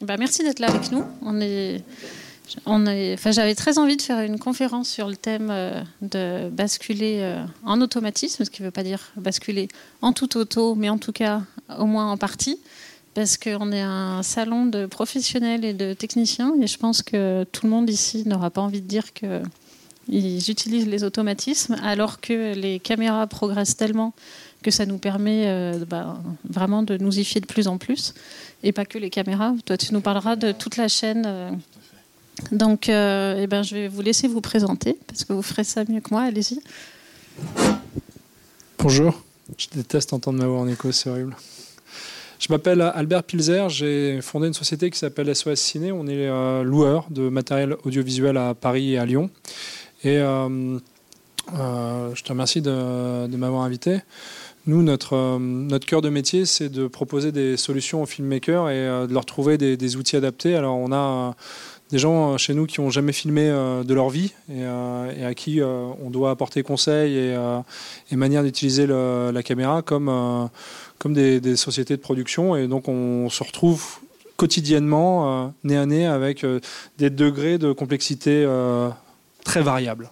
[0.00, 1.04] bah, merci d'être là avec nous.
[1.22, 1.84] On est,
[3.30, 7.80] j'avais très envie de faire une conférence sur le thème euh, de basculer euh, en
[7.80, 9.68] automatisme, ce qui ne veut pas dire basculer
[10.02, 11.42] en tout auto, mais en tout cas
[11.78, 12.58] au moins en partie,
[13.14, 17.66] parce qu'on est un salon de professionnels et de techniciens, et je pense que tout
[17.66, 22.80] le monde ici n'aura pas envie de dire qu'ils utilisent les automatismes, alors que les
[22.80, 24.12] caméras progressent tellement
[24.62, 26.18] que ça nous permet euh, bah,
[26.48, 28.14] vraiment de nous y fier de plus en plus.
[28.62, 29.54] Et pas que les caméras.
[29.64, 31.24] Toi, tu nous parleras de toute la chaîne.
[31.26, 31.50] Euh.
[32.52, 35.84] Donc, euh, eh ben, je vais vous laisser vous présenter, parce que vous ferez ça
[35.88, 36.22] mieux que moi.
[36.22, 36.60] Allez-y.
[38.78, 39.22] Bonjour.
[39.58, 41.36] Je déteste entendre ma voix en écho, c'est horrible.
[42.38, 45.92] Je m'appelle Albert Pilzer, j'ai fondé une société qui s'appelle SOS Ciné.
[45.92, 46.28] On est
[46.62, 49.28] loueur de matériel audiovisuel à Paris et à Lyon.
[50.04, 50.78] Et je
[52.22, 54.00] te remercie de, de m'avoir invité.
[54.70, 58.86] Nous, notre, euh, notre cœur de métier, c'est de proposer des solutions aux filmmakers et
[58.86, 60.54] euh, de leur trouver des, outils adaptés.
[60.54, 61.32] Alors, on a euh,
[61.90, 66.08] des gens chez nous qui n'ont jamais filmé de leur vie et, à qui on
[66.08, 67.36] doit apporter conseils et,
[68.12, 70.48] et manière d'utiliser la caméra comme,
[71.00, 72.54] comme des, sociétés de production.
[72.54, 73.98] Et donc, on se retrouve
[74.36, 76.46] quotidiennement, nez à nez, avec
[76.98, 78.46] des degrés de complexité
[79.42, 80.10] très variables.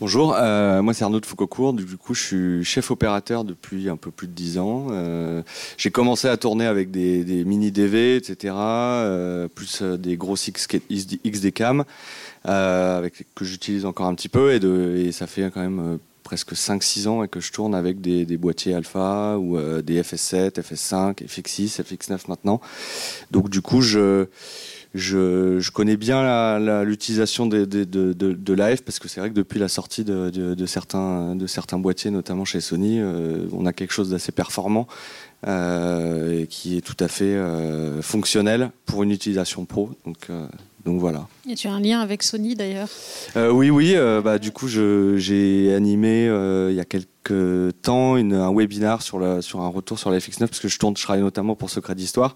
[0.00, 3.96] Bonjour, euh, moi c'est Arnaud de Foucault-Court, du coup je suis chef opérateur depuis un
[3.96, 4.86] peu plus de 10 ans.
[4.92, 5.42] Euh,
[5.76, 11.84] j'ai commencé à tourner avec des, mini DV, etc., euh, plus des grosses XD cam,
[12.44, 16.52] avec, que j'utilise encore un petit peu, et, de, et ça fait quand même presque
[16.52, 21.82] 5-6 ans que je tourne avec des, des boîtiers alpha ou des FS7, FS5, FX6,
[21.82, 22.60] FX9 maintenant.
[23.32, 24.26] Donc du coup je
[24.98, 30.04] je, connais bien l'utilisation de, de, l'AF parce que c'est vrai que depuis la sortie
[30.04, 34.86] de, certains, de boîtiers, notamment chez Sony, euh, on a quelque chose d'assez performant
[35.46, 39.90] euh, et qui est tout à fait euh, fonctionnel pour une utilisation pro.
[40.88, 41.28] Donc voilà.
[41.48, 42.88] Et tu as un lien avec Sony d'ailleurs
[43.36, 43.94] Oui, oui.
[44.24, 46.24] bah, du coup, j'ai animé
[46.70, 47.18] il y a quelques
[47.82, 51.02] temps une, un webinar sur, un retour sur la FX9 parce que je tourne, je
[51.02, 52.34] travaille notamment pour Secret d'Histoire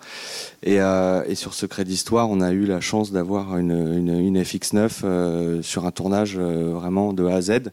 [0.63, 5.01] et, euh, et, sur Secret d'Histoire, on a eu la chance d'avoir une, une, FX9
[5.05, 7.73] euh, sur un tournage euh, vraiment de A à Z.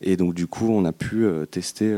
[0.00, 1.90] Et donc du coup, on a pu tester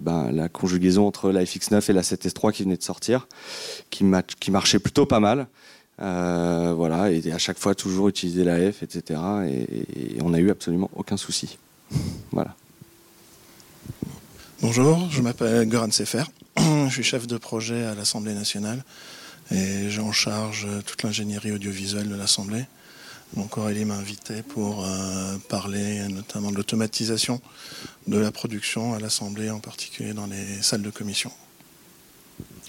[0.00, 3.26] ben, la conjugaison entre la FX9 et la 7S3 qui venait de sortir,
[3.90, 4.04] qui,
[4.38, 5.48] qui marchait plutôt pas mal.
[5.98, 9.20] Voilà, et à chaque fois toujours utiliser la F, etc.
[9.48, 11.58] Et, et on n'a eu absolument aucun souci.
[12.32, 12.54] voilà.
[14.62, 16.24] Bonjour, je m'appelle Goran Sefer,
[16.56, 18.82] je suis chef de projet à l'Assemblée nationale
[19.50, 22.64] et j'ai en charge toute l'ingénierie audiovisuelle de l'Assemblée.
[23.36, 27.42] Donc Aurélie m'a invité pour euh, parler notamment de l'automatisation
[28.06, 31.30] de la production à l'Assemblée, en particulier dans les salles de commission.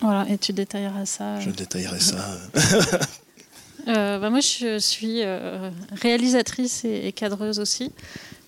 [0.02, 1.40] Voilà, et tu détailleras ça.
[1.40, 2.38] Je détaillerai ça.
[3.88, 7.92] Euh, bah, moi, je suis euh, réalisatrice et, cadreuse aussi.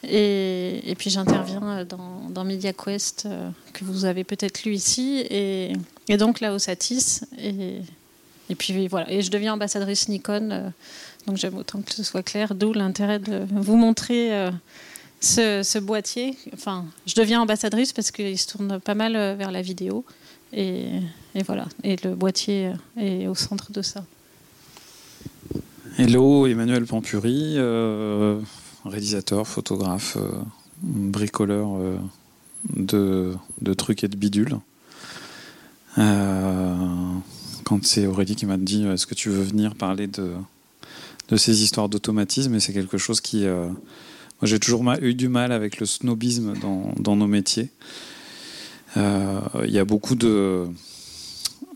[0.04, 5.74] Et, puis j'interviens dans, dans MediaQuest, euh, que vous avez peut-être lu ici, et,
[6.18, 7.26] donc là au Satis.
[7.38, 7.82] Et,
[8.50, 10.70] et, puis voilà, et je deviens ambassadrice Nikon, euh,
[11.26, 14.52] donc j'aime autant que ce soit clair, d'où l'intérêt de vous montrer euh,
[15.20, 16.38] ce, boîtier.
[16.54, 20.06] Enfin, je deviens ambassadrice parce qu'il se tourne pas mal vers la vidéo,
[20.54, 21.02] et,
[21.46, 24.04] voilà, et le boîtier est au centre de ça.
[25.98, 27.58] Hello, Emmanuel Pampuri
[28.88, 30.32] réalisateur, photographe, euh,
[30.82, 31.98] bricoleur euh,
[32.76, 34.58] de, trucs et de bidules.
[35.98, 36.76] Euh,
[37.64, 40.34] quand c'est Aurélie qui m'a dit est-ce que tu veux venir parler de,
[41.36, 45.80] ces histoires d'automatisme et c'est quelque chose qui moi j'ai toujours eu du mal avec
[45.80, 46.54] le snobisme
[46.98, 47.70] dans nos métiers
[48.98, 50.68] il y a beaucoup de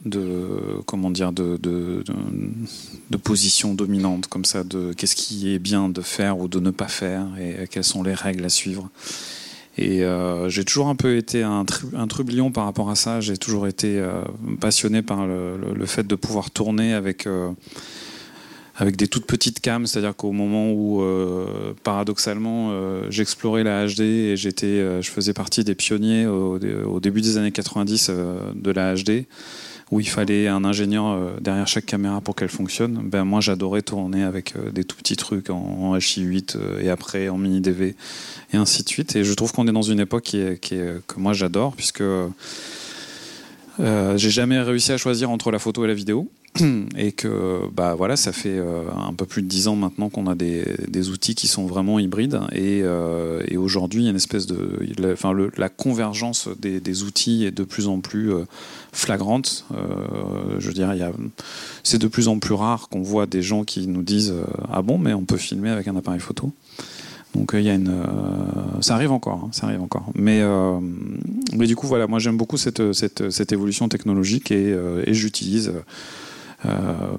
[0.06, 2.14] de comment dire de, de, de,
[4.30, 7.68] comme ça de qu'est-ce qui est bien de faire ou de ne pas faire et
[7.68, 8.90] quelles sont les règles à suivre.
[9.78, 11.66] Et euh, j'ai toujours un peu été un,
[11.96, 13.22] un, trublion par rapport à ça.
[13.22, 14.24] J'ai toujours été euh,
[14.60, 17.52] passionné par le, fait de pouvoir tourner avec euh,
[18.82, 21.02] avec des toutes petites cams, c'est-à-dire qu'au moment où,
[21.84, 22.74] paradoxalement,
[23.10, 28.10] j'explorais la HD et j'étais, je faisais partie des pionniers au, début des années 90
[28.56, 29.26] de la HD,
[29.92, 33.82] où il fallait un ingénieur euh, derrière chaque caméra pour qu'elle fonctionne, ben moi j'adorais
[33.82, 37.96] tourner avec euh, des tout petits trucs en, HI8 euh, et après en mini DV
[38.54, 39.16] et ainsi de suite.
[39.18, 42.04] Et je trouve qu'on est dans une époque que moi j'adore puisque
[43.80, 46.30] j'ai jamais réussi à choisir entre la photo et la vidéo.
[46.98, 50.28] Et que bah voilà ça fait euh, un peu plus de dix ans maintenant qu'on
[50.28, 52.42] a des, des, outils qui sont vraiment hybrides.
[52.52, 54.80] Et, euh, et aujourd'hui il y a une espèce de
[55.14, 58.44] enfin le, la convergence des, outils est de plus en plus euh,
[58.92, 59.66] flagrante.
[60.60, 61.12] Je y a
[61.84, 64.34] c'est de plus en plus rare qu'on voit des gens qui nous disent
[64.70, 66.52] ah bon mais on peut filmer avec un appareil photo
[67.34, 68.04] donc il y a une,
[68.82, 70.12] ça arrive encore, hein, ça arrive encore.
[70.16, 70.42] Mais,
[71.56, 74.76] mais du coup voilà, moi j'aime beaucoup cette, cette, cette, évolution technologique et,
[75.06, 75.72] et j'utilise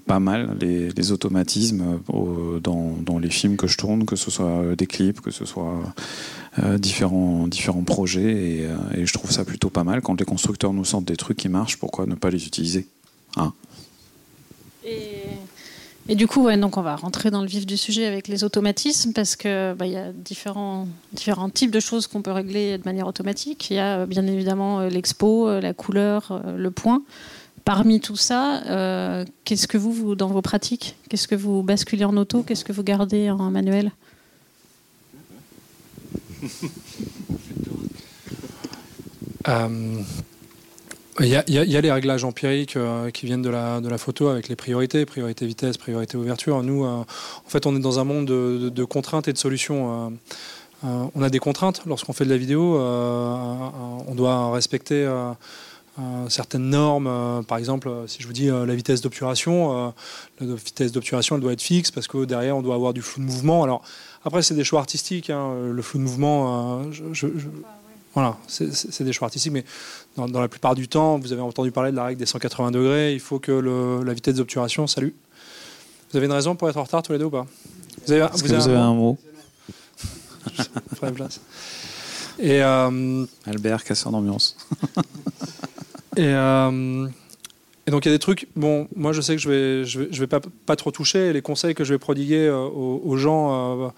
[0.07, 4.87] pas mal les, automatismes euh, dans, les films que je tourne, que ce soit des
[4.87, 5.81] clips, que ce soit
[6.61, 7.49] euh, différents,
[7.85, 8.67] projets.
[8.95, 10.01] Et, je trouve ça plutôt pas mal.
[10.01, 12.87] Quand les constructeurs nous sortent des trucs qui marchent, pourquoi ne pas les utiliser
[13.37, 13.53] hein?
[14.85, 16.15] Et...
[16.17, 19.37] Du coup, donc on va rentrer dans le vif du sujet avec les automatismes parce
[19.37, 20.89] que bah, il y a différents
[21.55, 23.71] types de choses qu'on peut régler de manière automatique.
[23.71, 27.03] Il y a bien évidemment l'expo, la couleur, le point.
[27.65, 32.17] Parmi tout ça, euh, qu'est-ce que vous, dans vos pratiques, qu'est-ce que vous basculez en
[32.17, 33.93] auto, qu'est-ce que vous gardez en manuel?
[39.49, 40.03] Euh,
[41.21, 44.29] Il y, y, a les réglages empiriques euh, qui viennent de la, de la, photo
[44.29, 46.63] avec les priorités, priorité vitesse, priorité ouverture.
[46.63, 50.11] Nous, euh, en fait, on est dans un monde de, contraintes et de solutions.
[50.85, 52.79] Euh, on a des contraintes lorsqu'on fait de la vidéo.
[52.79, 55.07] on doit respecter
[55.99, 57.07] euh, certaines normes.
[57.07, 59.93] Euh, par exemple, euh, si je vous dis la vitesse d'obturation,
[60.41, 63.21] la vitesse d'obturation, elle doit être fixe parce que derrière, on doit avoir du flou
[63.21, 63.63] de mouvement.
[63.63, 63.83] Alors,
[64.25, 65.31] après, c'est des choix artistiques.
[65.31, 67.27] Hein, le flou de mouvement, je, je,
[68.15, 69.65] voilà, c'est des choix artistiques, mais
[70.17, 72.71] dans, dans, la plupart du temps, vous avez entendu parler de la règle des 180
[72.71, 73.15] degrés.
[73.15, 75.15] Il faut que le, la vitesse d'obturation, salut.
[76.11, 77.47] Vous avez une raison pour être en retard tous les deux ou pas?
[78.07, 79.19] Vous avez, vous avez, vous avez un, un mot?
[82.39, 84.57] Et euh, Albert, casseur d'ambiance.
[86.17, 87.09] Et, euh,
[87.87, 88.49] et, donc il y a des trucs.
[88.57, 91.33] Bon, moi je sais que je vais, je vais, pas, pas, trop toucher.
[91.33, 93.93] Les conseils que je vais prodiguer euh, aux, gens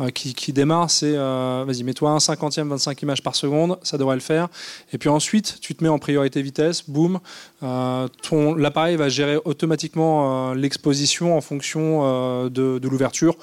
[0.00, 4.22] euh, qui, démarrent, c'est vas-y, mets-toi un cinquantième, 25 images par seconde, ça devrait le
[4.22, 4.48] faire.
[4.92, 7.20] Et puis ensuite, tu te mets en priorité vitesse, boum.
[7.60, 13.36] l'appareil va gérer automatiquement l'exposition en fonction de, l'ouverture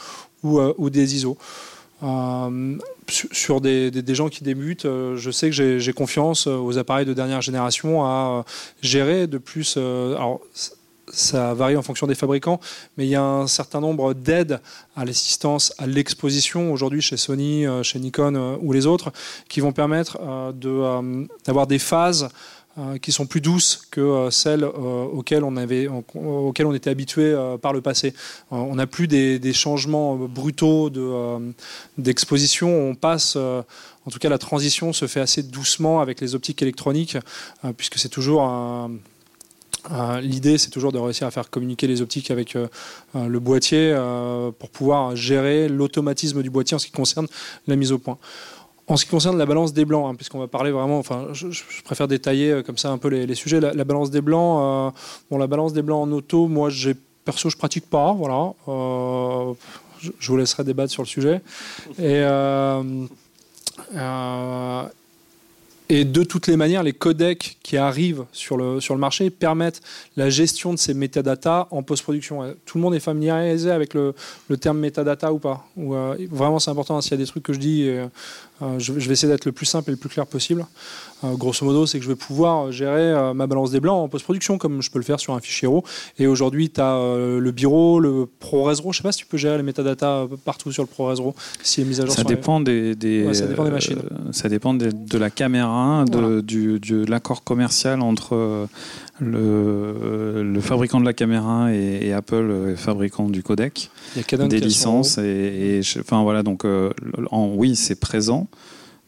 [0.43, 1.37] ou, ou, des ISO.
[2.01, 2.77] Euh,
[3.09, 7.13] sur des, gens qui débutent, euh, je sais que j'ai confiance euh, aux appareils de
[7.13, 8.45] dernière génération à
[8.81, 9.77] gérer de plus.
[9.77, 10.39] alors,
[11.11, 12.59] ça varie en fonction des fabricants,
[12.95, 14.61] mais il y a un certain nombre d'aides
[14.95, 19.11] à l'assistance, à l'exposition aujourd'hui chez Sony, chez Nikon ou les autres,
[19.47, 20.19] qui vont permettre
[20.53, 22.29] d'avoir des phases
[23.01, 28.13] qui sont plus douces que euh, celles euh, auxquelles on, était habitué par le passé.
[28.51, 30.89] on n'a plus des, changements brutaux
[31.97, 32.89] d'exposition.
[32.89, 37.17] on passe, en tout cas la transition se fait assez doucement avec les optiques électroniques,
[37.77, 38.41] puisque c'est toujours
[40.21, 42.55] L'idée, c'est toujours de réussir à faire communiquer les optiques avec
[43.15, 43.95] le boîtier
[44.59, 47.27] pour pouvoir gérer l'automatisme du boîtier en ce qui concerne
[47.67, 48.17] la mise au point.
[48.89, 51.45] En ce qui concerne la balance des blancs, hein, puisqu'on va parler vraiment, enfin, je,
[51.83, 53.59] préfère détailler euh, comme ça un peu les, sujets.
[53.59, 54.89] La, la, balance des blancs, euh,
[55.29, 56.69] bon, la balance des blancs en auto, moi,
[57.23, 58.51] perso, je pratique pas, voilà.
[58.67, 59.53] Euh,
[59.99, 61.41] je, vous laisserai débattre sur le sujet.
[61.99, 62.23] Et,
[66.05, 69.81] de toutes les manières, les codecs qui arrivent sur le, sur le marché permettent
[70.17, 72.55] la gestion de ces métadatas en post-production.
[72.65, 74.13] Tout le monde est familiarisé avec le,
[74.49, 75.65] le terme métadata ou pas?
[75.75, 77.01] Vraiment, c'est important.
[77.01, 77.89] S'il y a des trucs que je dis,
[78.77, 80.65] je, je, vais essayer d'être le plus simple et le plus clair possible.
[81.23, 84.07] Euh, grosso modo, c'est que je vais pouvoir gérer euh, ma balance des blancs en
[84.07, 85.83] post-production comme je peux le faire sur un fichier RAW.
[86.17, 88.93] Et aujourd'hui, tu as euh, le bureau, le ProRes RAW.
[88.93, 91.35] Je sais pas si tu peux gérer les métadatas partout sur le ProRes RAW.
[91.61, 92.95] Si mis à jour ça, dépend les...
[92.95, 93.99] des, des ouais, ça dépend des machines.
[94.31, 96.41] ça dépend de, de la caméra, de, voilà.
[96.41, 98.67] du, de l'accord commercial entre
[99.19, 105.17] le, le, fabricant de la caméra et, et Apple, fabricant du codec, des licences.
[105.17, 106.65] Et, et, enfin voilà, donc
[107.31, 108.47] en, oui, c'est présent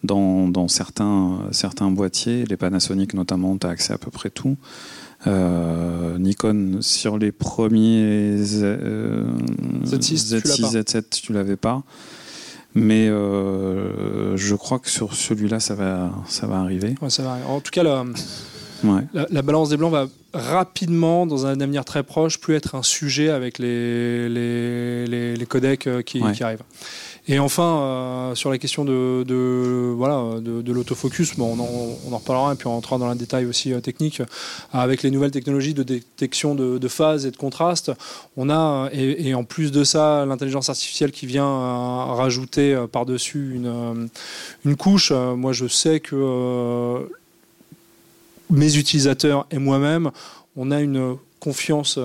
[0.03, 4.57] dans, dans, certains, certains boîtiers, les Panasonic notamment, tu as accès à peu près tout.
[5.27, 9.25] Euh, Nikon, sur les premiers euh,
[9.85, 11.83] Z6, Z6 Z7, tu l'avais pas.
[12.73, 16.95] Mais euh, je crois que sur celui-là, ça va, ça va arriver.
[17.01, 17.47] Ouais, ça va arriver.
[17.47, 18.03] En tout cas, la,
[18.83, 19.01] ouais.
[19.13, 22.83] la, la, balance des blancs va rapidement, dans un avenir très proche, plus être un
[22.83, 26.31] sujet avec les, les, les, les codecs qui, ouais.
[26.31, 26.63] qui arrivent.
[27.27, 32.55] Et enfin, euh, sur la question de, voilà, de, l'autofocus, bon, on, en, reparlera et
[32.55, 34.21] puis on rentrera dans le détail aussi euh, technique.
[34.73, 37.91] Avec les nouvelles technologies de détection de, phase et de contraste,
[38.37, 43.53] on a, et, et en plus de ça, l'intelligence artificielle qui vient euh, rajouter par-dessus
[43.55, 44.09] une,
[44.65, 45.11] une couche.
[45.11, 47.07] moi, je sais que
[48.49, 50.11] mes utilisateurs et moi-même,
[50.55, 51.99] on a une confiance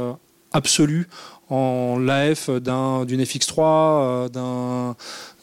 [0.52, 1.08] absolue
[1.48, 4.96] en l'AF d'une FX3, d'un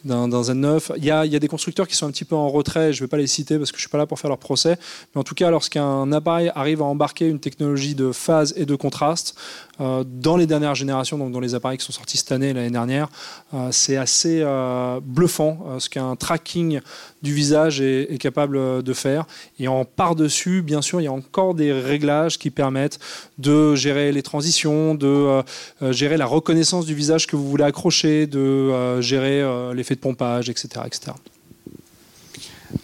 [0.04, 0.92] d'un Z9.
[0.96, 2.92] Il y, a, il y, a, des constructeurs qui sont un petit peu en retrait,
[2.92, 4.28] je ne vais pas les citer parce que je ne suis pas là pour faire
[4.28, 4.76] leur procès,
[5.14, 8.74] mais en tout cas, lorsqu'un appareil arrive à embarquer une technologie de phase et de
[8.74, 9.34] contraste,
[9.80, 12.70] euh, dans les dernières générations, donc dans les appareils qui sont sortis cette année, l'année
[12.70, 13.08] dernière,
[13.54, 16.80] euh, c'est assez euh, bluffant ce qu'un tracking
[17.22, 19.26] du visage est, est, capable de faire.
[19.58, 22.98] Et en par-dessus, bien sûr, il y a encore des réglages qui permettent
[23.38, 25.42] de gérer les transitions, de
[25.90, 29.42] gérer la reconnaissance du visage que vous voulez accrocher, de gérer
[29.74, 30.68] l'effet de pompage, etc.
[30.86, 31.12] etc.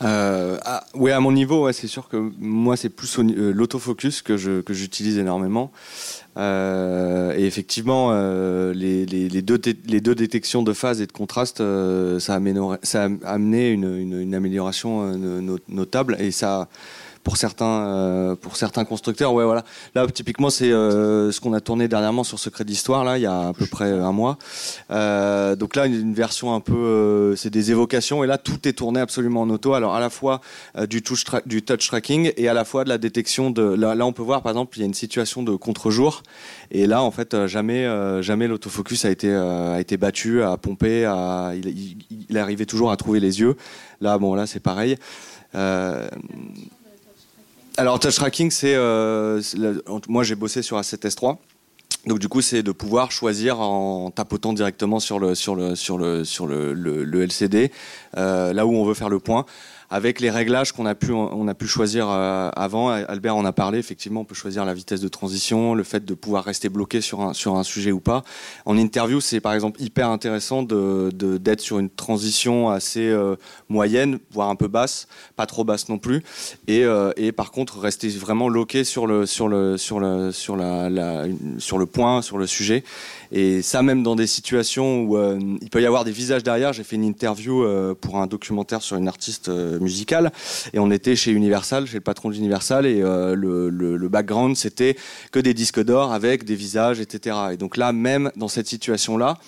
[0.02, 0.59] Euh,
[0.95, 5.73] ouais, à mon niveau, c'est sûr que moi, c'est plus l'autofocus que j'utilise énormément.
[6.37, 13.09] Euh, et effectivement, euh, les, deux détections de phase et de contraste, euh, ça, a
[13.25, 15.12] amené une, une amélioration
[15.69, 16.69] notable et ça
[17.23, 19.33] pour certains, euh, pour certains constructeurs.
[19.33, 19.65] Ouais, voilà.
[19.95, 23.27] Là, typiquement, c'est euh, ce qu'on a tourné dernièrement sur Secret d'Histoire, là, il y
[23.27, 24.39] a à peu près un mois.
[24.91, 29.00] Euh, donc là, une version un peu, c'est des évocations, et là, tout est tourné
[29.00, 29.75] absolument en auto.
[29.75, 30.41] Alors, à la fois
[30.89, 33.62] du, touch du touch tracking et à la fois de la détection de.
[33.62, 36.23] Là, on peut voir, par exemple, il y a une situation de contre-jour,
[36.71, 37.87] et là, en fait, jamais,
[38.23, 41.03] jamais l'autofocus a été, a été battu, a pompé,
[41.55, 41.97] il,
[42.29, 43.57] il, arrivait toujours à trouver les yeux.
[44.00, 44.97] Là, bon, là, c'est pareil.
[45.55, 46.09] Euh,
[47.81, 48.75] alors, touch tracking, c'est.
[48.75, 49.41] Euh,
[50.07, 51.39] moi, j'ai bossé sur A7S3.
[52.05, 55.97] Donc du coup, c'est de pouvoir choisir en tapotant directement sur le sur le sur
[55.97, 57.71] le sur le, LCD
[58.19, 59.47] euh, là où on veut faire le point
[59.91, 62.91] avec les réglages qu'on a pu on a pu choisir euh, avant.
[62.91, 63.79] Albert en a parlé.
[63.79, 67.21] Effectivement, on peut choisir la vitesse de transition, le fait de pouvoir rester bloqué sur
[67.21, 68.23] un sur un sujet ou pas.
[68.67, 73.35] En interview, c'est par exemple hyper intéressant d'être sur une transition assez euh,
[73.69, 76.23] moyenne, voire un peu basse, pas trop basse non plus,
[76.69, 80.57] et, euh, et par contre rester vraiment loqué sur le sur le sur le sur
[80.57, 81.25] la,
[81.59, 82.85] sur le point, sur le sujet.
[83.33, 85.17] Et ça, même dans des situations où
[85.61, 86.73] il peut y avoir des visages derrière.
[86.73, 87.65] J'ai fait une interview
[88.01, 90.33] pour un documentaire sur une artiste musicale
[90.73, 94.97] et on était chez Universal, chez le patron d'Universal et le, le, background c'était
[95.31, 97.37] que des disques d'or avec des visages, etc.
[97.53, 99.39] Et donc là, même dans cette situation-là,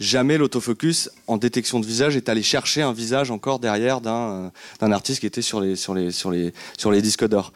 [0.00, 4.92] jamais l'autofocus en détection de visage est allé chercher un visage encore derrière d'un d'un
[4.92, 7.52] artiste qui était sur les sur les sur les sur les disques d'or.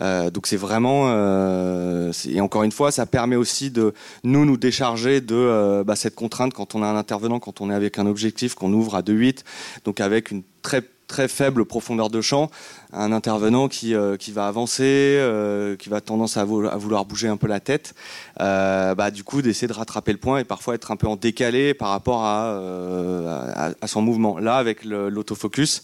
[0.00, 3.92] Euh, donc c'est vraiment euh, et encore une fois ça permet aussi de
[4.22, 7.70] nous nous décharger de euh, bah, cette contrainte quand on a un intervenant quand on
[7.70, 9.38] est avec un objectif qu'on ouvre à 2.8
[9.84, 12.50] donc avec une très très faible profondeur de champ,
[12.92, 17.36] un intervenant qui, euh, qui va avancer, euh, qui va tendance à, vouloir bouger un
[17.36, 17.94] peu la tête,
[18.40, 21.16] euh, bah, du coup d'essayer de rattraper le point et parfois être un peu en
[21.16, 24.38] décalé par rapport à, à, son mouvement.
[24.38, 25.82] Là, avec l'autofocus,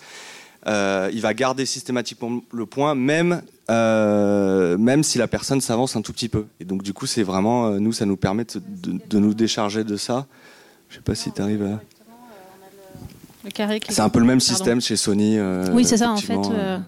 [0.67, 6.29] il va garder systématiquement le point, même, même si la personne s'avance un tout petit
[6.29, 6.47] peu.
[6.61, 10.27] Et donc du coup, c'est vraiment, nous, ça nous permet de, nous décharger de ça.
[10.91, 11.94] Je sais pas si tu arrives à...
[13.89, 15.39] C'est un peu le même système chez Sony.
[15.39, 16.35] Euh, oui, c'est ça en fait.
[16.35, 16.79] Euh,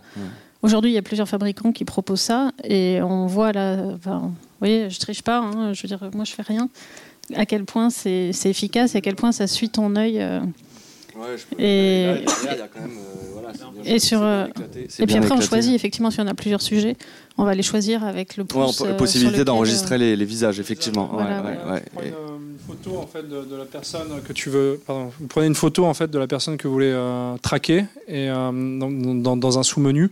[0.62, 3.76] aujourd'hui, il y a plusieurs fabricants qui proposent ça et on voit là.
[3.94, 5.38] Enfin, oui, je triche pas.
[5.38, 6.68] Hein, je veux dire, moi, je fais rien.
[7.34, 10.24] À quel point c'est efficace et à quel point ça suit ton œil.
[11.16, 11.62] Euh, ouais, je peux...
[11.62, 12.24] Et,
[13.94, 16.96] et sur et puis après on choisit effectivement si on a plusieurs sujets
[17.38, 21.42] on va les choisir avec le pouce ouais, possibilité d'enregistrer les, les, visages effectivement voilà,
[21.42, 22.12] ouais, ouais, ouais,
[22.66, 24.80] photo en fait de, la personne que tu veux.
[24.86, 27.84] Pardon, vous prenez une photo en fait de la personne que vous voulez euh, traquer
[28.08, 30.10] et euh, dans, dans, un sous-menu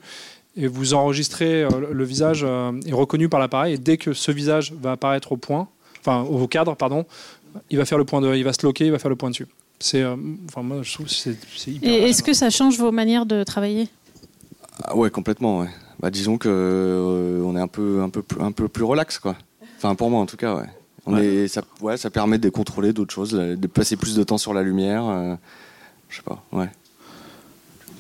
[0.57, 2.47] et vous enregistrez euh, le visage
[2.87, 5.69] est reconnu par l'appareil et dès que ce visage va apparaître au point,
[6.01, 7.05] enfin au cadre pardon,
[7.71, 9.31] il va faire le point de, il va se loquer, il va faire le point
[9.31, 9.47] dessus.
[9.85, 10.03] C'est,
[10.49, 11.37] enfin moi je trouve c'est,
[11.67, 11.87] hyper.
[11.87, 13.87] Et est-ce que ça change vos manières de travailler?
[14.83, 15.59] Ah Ouais complètement.
[15.59, 15.69] Ouais.
[16.01, 19.37] Bah, disons que on est un peu un peu un peu plus relax quoi.
[19.77, 20.69] Enfin pour moi en tout cas ouais.
[21.05, 24.39] On Est, ça, ouais, ça permet de contrôler d'autres choses, de passer plus de temps
[24.39, 25.05] sur la lumière.
[25.07, 25.35] Euh,
[26.09, 26.71] je sais pas, ouais.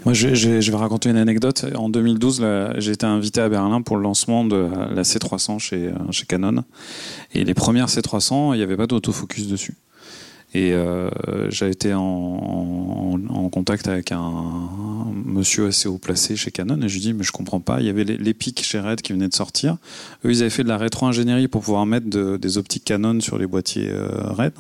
[0.07, 1.67] Moi, je, je, je, vais raconter une anecdote.
[1.75, 2.47] En 2012,
[2.79, 6.65] j'ai été invité à Berlin pour le lancement de la C300 chez, chez Canon.
[7.35, 9.75] Et les premières C300, il n'y avait pas d'autofocus dessus.
[10.55, 11.11] Et euh,
[11.51, 13.19] j'ai été en,
[13.53, 17.33] contact avec un, monsieur assez haut placé chez Canon et je lui dis mais je
[17.33, 17.81] comprends pas.
[17.81, 19.77] Il y avait l'Epic chez Red qui venait de sortir.
[20.25, 23.39] Eux ils avaient fait de la rétro-ingénierie pour pouvoir mettre de, des optiques Canon sur
[23.39, 24.53] les boîtiers euh, Red.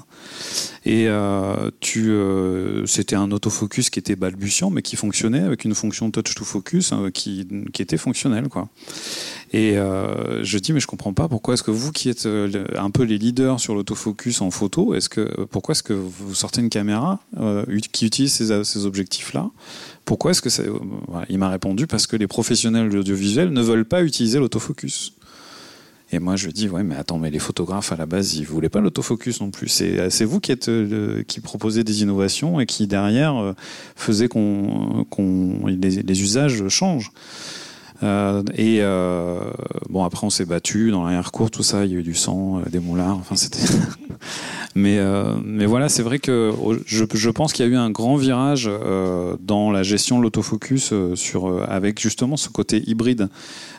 [0.86, 6.10] Et euh, euh, c'était un autofocus qui était balbutiant mais qui fonctionnait avec une fonction
[6.10, 7.46] touch to focus hein, qui,
[7.78, 8.48] était fonctionnelle.
[9.54, 12.66] Et euh, je dis mais je comprends pas pourquoi est-ce que vous qui êtes euh,
[12.76, 16.60] un peu les leaders sur l'autofocus en photo, est-ce que pourquoi est-ce que vous sortez
[16.60, 19.48] une caméra euh, qui utilise ces, objectifs-là?
[20.04, 20.64] Pourquoi est-ce que ça
[21.28, 25.12] Il m'a répondu parce que les professionnels de l'audiovisuel ne veulent pas utiliser l'autofocus.
[26.10, 28.68] Et moi, je dis, ouais, mais attends, mais les photographes, à la base, ils voulaient
[28.68, 29.68] pas l'autofocus non plus.
[29.68, 30.70] C'est vous qui êtes
[31.28, 33.54] qui proposez des innovations et qui, derrière,
[33.96, 35.06] faisait qu'on
[35.66, 37.12] les, usages changent.
[38.02, 39.38] Euh, et euh,
[39.88, 41.84] bon, après, on s'est battu dans l'arrière-cour, tout ça.
[41.84, 43.16] Il y a eu du sang, euh, des moulards.
[43.18, 43.60] Enfin, c'était.
[44.74, 44.98] mais,
[45.44, 46.52] mais voilà, c'est vrai que
[46.86, 48.68] je, je pense qu'il y a eu un grand virage
[49.40, 53.28] dans la gestion de l'autofocus sur, avec justement ce côté hybride.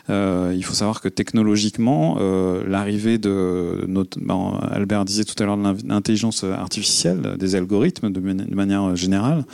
[0.08, 2.18] il faut savoir que technologiquement,
[2.66, 8.54] l'arrivée de notre, ben, Albert disait tout à l'heure de l'intelligence artificielle, des algorithmes de
[8.54, 9.44] manière générale,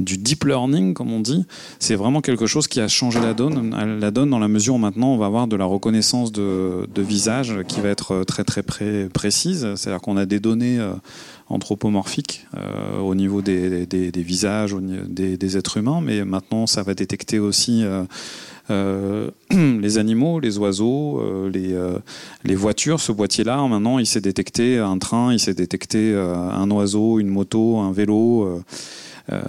[0.00, 1.44] du deep learning, comme on dit,
[1.78, 4.78] c'est vraiment quelque chose qui a changé la donne, la donne dans la mesure où
[4.78, 8.62] maintenant on va avoir de la reconnaissance de, visage qui va être très très
[9.08, 9.74] précise.
[9.76, 10.92] C'est-à-dire qu'on a des données euh,
[11.48, 17.84] anthropomorphiques euh, au niveau des, visages, des, êtres humains, mais maintenant ça va détecter aussi
[18.70, 21.76] euh, les animaux, les oiseaux, les,
[22.44, 23.00] les, voitures.
[23.00, 27.78] Ce boîtier-là, maintenant, il s'est détecté un train, il s'est détecté un oiseau, une moto,
[27.78, 28.62] un vélo.
[29.32, 29.40] Euh,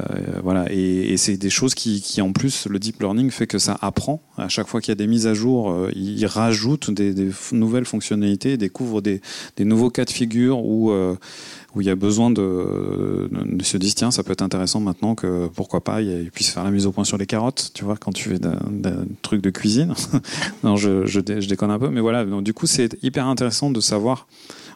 [0.43, 4.21] voilà, et, c'est des choses qui, en plus, le deep learning fait que ça apprend.
[4.37, 7.85] À chaque fois qu'il y a des mises à jour, euh, il rajoute des, nouvelles
[7.85, 9.21] fonctionnalités, découvre des,
[9.59, 11.15] nouveaux cas de figure où euh,
[11.79, 13.29] il y a besoin de,
[13.63, 16.71] se dire tiens ça peut être intéressant maintenant que pourquoi pas il puisse faire la
[16.71, 19.93] mise au point sur les carottes tu vois quand tu fais un truc de cuisine.
[20.63, 22.25] Non je, je, déconne un peu mais voilà.
[22.25, 24.27] Donc, du coup c'est hyper intéressant de savoir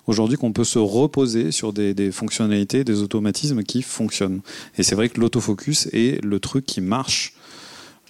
[0.07, 4.41] aujourd'hui qu'on peut se reposer sur des, fonctionnalités, des automatismes qui fonctionnent.
[4.77, 7.33] Et c'est vrai que l'autofocus est le truc qui marche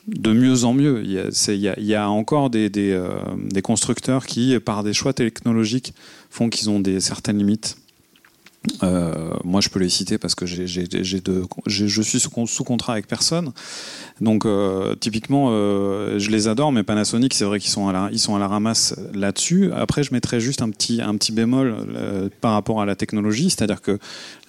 [0.07, 1.03] de mieux en mieux.
[1.03, 5.93] Il y a, encore des, euh, des, constructeurs qui, par des choix technologiques,
[6.29, 7.77] font qu'ils ont des certaines limites.
[8.83, 13.51] Euh, moi, je peux les citer parce que je suis sous, contrat avec personne.
[14.21, 18.47] Donc, euh, typiquement, euh, je les adore, mais Panasonic, c'est vrai qu'ils sont, à la,
[18.47, 19.71] ramasse là-dessus.
[19.73, 21.75] Après, je mettrais juste un petit, un petit bémol
[22.41, 23.99] par rapport à la technologie, c'est-à-dire que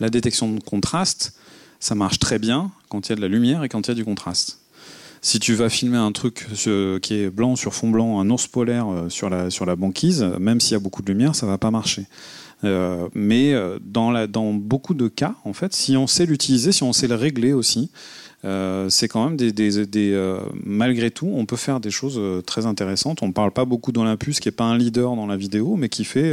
[0.00, 1.34] la détection de contraste,
[1.80, 3.92] ça marche très bien quand il y a de la lumière et quand il y
[3.92, 4.60] a du contraste.
[5.22, 6.46] Si tu vas filmer un truc
[7.02, 10.60] qui est blanc sur fond blanc, un ours polaire sur la, sur la banquise, même
[10.60, 12.04] s'il y a beaucoup de lumière, ça va pas marcher.
[12.64, 16.82] Euh, mais euh, dans, dans beaucoup de cas, en fait, si on sait l'utiliser, si
[16.82, 17.90] on sait le régler aussi,
[18.44, 23.22] euh, c'est quand même des, des, malgré tout, on peut faire des choses très intéressantes.
[23.22, 25.88] On ne parle pas beaucoup d'Olympus, qui n'est pas un leader dans la vidéo, mais
[25.88, 26.32] qui fait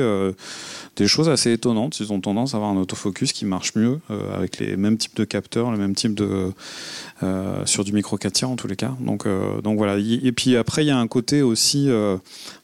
[0.95, 1.99] des choses assez étonnantes.
[1.99, 3.99] Ils ont tendance à avoir un autofocus qui marche mieux
[4.33, 6.51] avec les mêmes types de capteurs, le même type de
[7.65, 8.95] sur du micro 4 tiers en tous les cas.
[8.99, 9.27] Donc,
[9.63, 9.97] donc voilà.
[9.97, 11.89] Et puis après, il y a un côté aussi.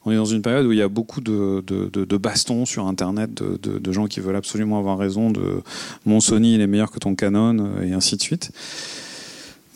[0.04, 2.86] on est dans une période où il y a beaucoup de, de, de bastons sur
[2.86, 5.62] Internet, de, de, gens qui veulent absolument avoir raison de
[6.06, 8.52] mon Sony il est meilleur que ton Canon et ainsi de suite.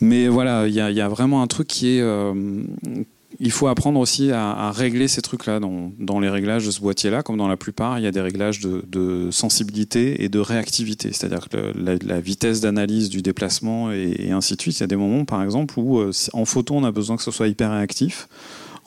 [0.05, 2.33] Mais voilà, il y, a vraiment un truc qui est euh,
[3.39, 7.23] il faut apprendre aussi à, régler ces trucs-là dans, dans, les réglages de ce boîtier-là,
[7.23, 11.49] comme dans la plupart, il y a des réglages de, sensibilité et de réactivité, c'est-à-dire
[11.49, 14.77] que la, vitesse d'analyse du déplacement et, ainsi de suite.
[14.77, 17.23] Il y a des moments, par exemple, où euh, en photo, on a besoin que
[17.23, 18.27] ce soit hyper réactif.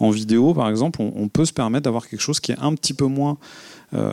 [0.00, 2.94] En vidéo, par exemple, on, peut se permettre d'avoir quelque chose qui est un petit
[2.94, 3.36] peu moins
[3.94, 4.12] euh,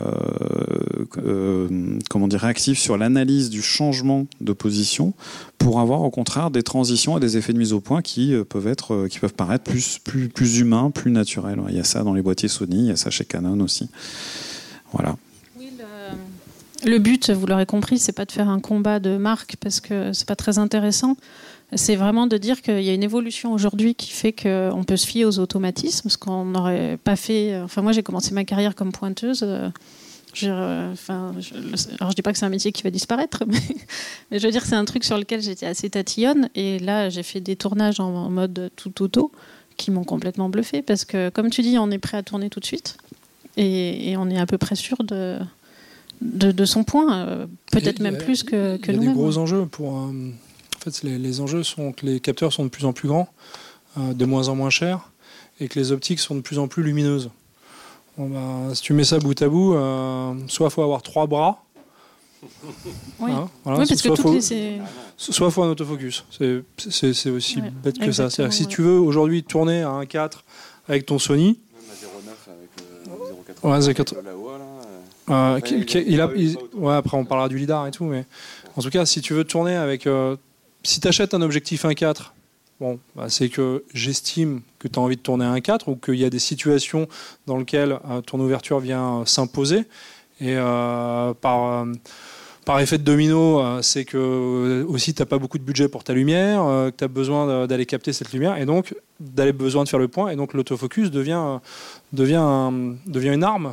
[1.18, 5.12] euh, comment dire, réactif sur l'analyse du changement de position
[5.58, 8.42] pour avoir au contraire des transitions et des effets de mise au point qui euh,
[8.42, 11.60] peuvent, être, qui peuvent paraître plus, plus, plus humains, plus naturels.
[11.68, 13.88] Il y a ça dans les boîtiers Sony, il y a ça chez Canon aussi.
[14.92, 15.16] Voilà.
[16.84, 16.98] le...
[16.98, 20.26] but, vous l'aurez compris, c'est pas de faire un combat de marque parce que c'est
[20.26, 21.16] pas très intéressant
[21.72, 25.06] c'est vraiment de dire qu'il y a une évolution aujourd'hui qui fait qu'on peut se
[25.06, 27.60] fier aux automatismes, ce qu'on n'aurait pas fait.
[27.60, 29.40] Enfin, moi, j'ai commencé ma carrière comme pointeuse.
[29.42, 29.68] Euh,
[30.32, 31.54] je, enfin, je,
[31.98, 34.64] alors, je dis pas que c'est un métier qui va disparaître, mais, je veux dire,
[34.64, 36.50] c'est un truc sur lequel j'étais assez tatillonne.
[36.54, 39.32] Et là, j'ai fait des tournages en, mode tout auto
[39.76, 42.60] qui m'ont complètement bluffé parce que, comme tu dis, on est prêt à tourner tout
[42.60, 42.96] de suite
[43.56, 45.38] et, on est à peu près sûr de,
[46.20, 49.02] de, son point, euh, peut-être même plus que, que nous-mêmes.
[49.02, 50.10] Il y a des gros enjeux pour.
[50.86, 53.28] Euh, les, enjeux sont que les capteurs sont de plus en plus grands,
[53.98, 55.10] euh, de moins en moins chers,
[55.60, 57.30] et que les optiques sont de plus en plus lumineuses.
[58.18, 61.62] Bah, si tu mets ça bout à bout, euh, soit il faut avoir trois bras,
[63.20, 63.32] oui.
[63.32, 64.38] Hein, parce que soit, faut,
[65.16, 66.24] soit faut un autofocus.
[66.30, 68.30] C'est aussi bête que ça.
[68.30, 70.32] C'est-à-dire que si tu veux aujourd'hui tourner à 1.4
[70.88, 71.58] avec ton Sony.
[71.72, 74.36] Même à 0.9 avec le
[76.96, 78.26] après on parlera du lidar et tout, mais
[78.76, 80.36] en tout cas, si tu veux tourner avec euh,
[80.86, 82.32] si tu achètes un objectif 1.4,
[82.80, 86.24] bon, bah, c'est que j'estime que tu as envie de tourner 1.4 ou qu'il y
[86.24, 87.08] a des situations
[87.46, 89.84] dans lesquelles euh, ton ouverture vient euh, s'imposer.
[90.40, 91.86] Et euh, par,
[92.66, 96.12] par effet de domino, c'est que aussi tu n'as pas beaucoup de budget pour ta
[96.12, 99.98] lumière, que tu as besoin d'aller capter cette lumière, et donc d'aller besoin de faire
[99.98, 101.60] le point, et donc l'autofocus devient,
[102.12, 102.70] devient,
[103.06, 103.72] devient une arme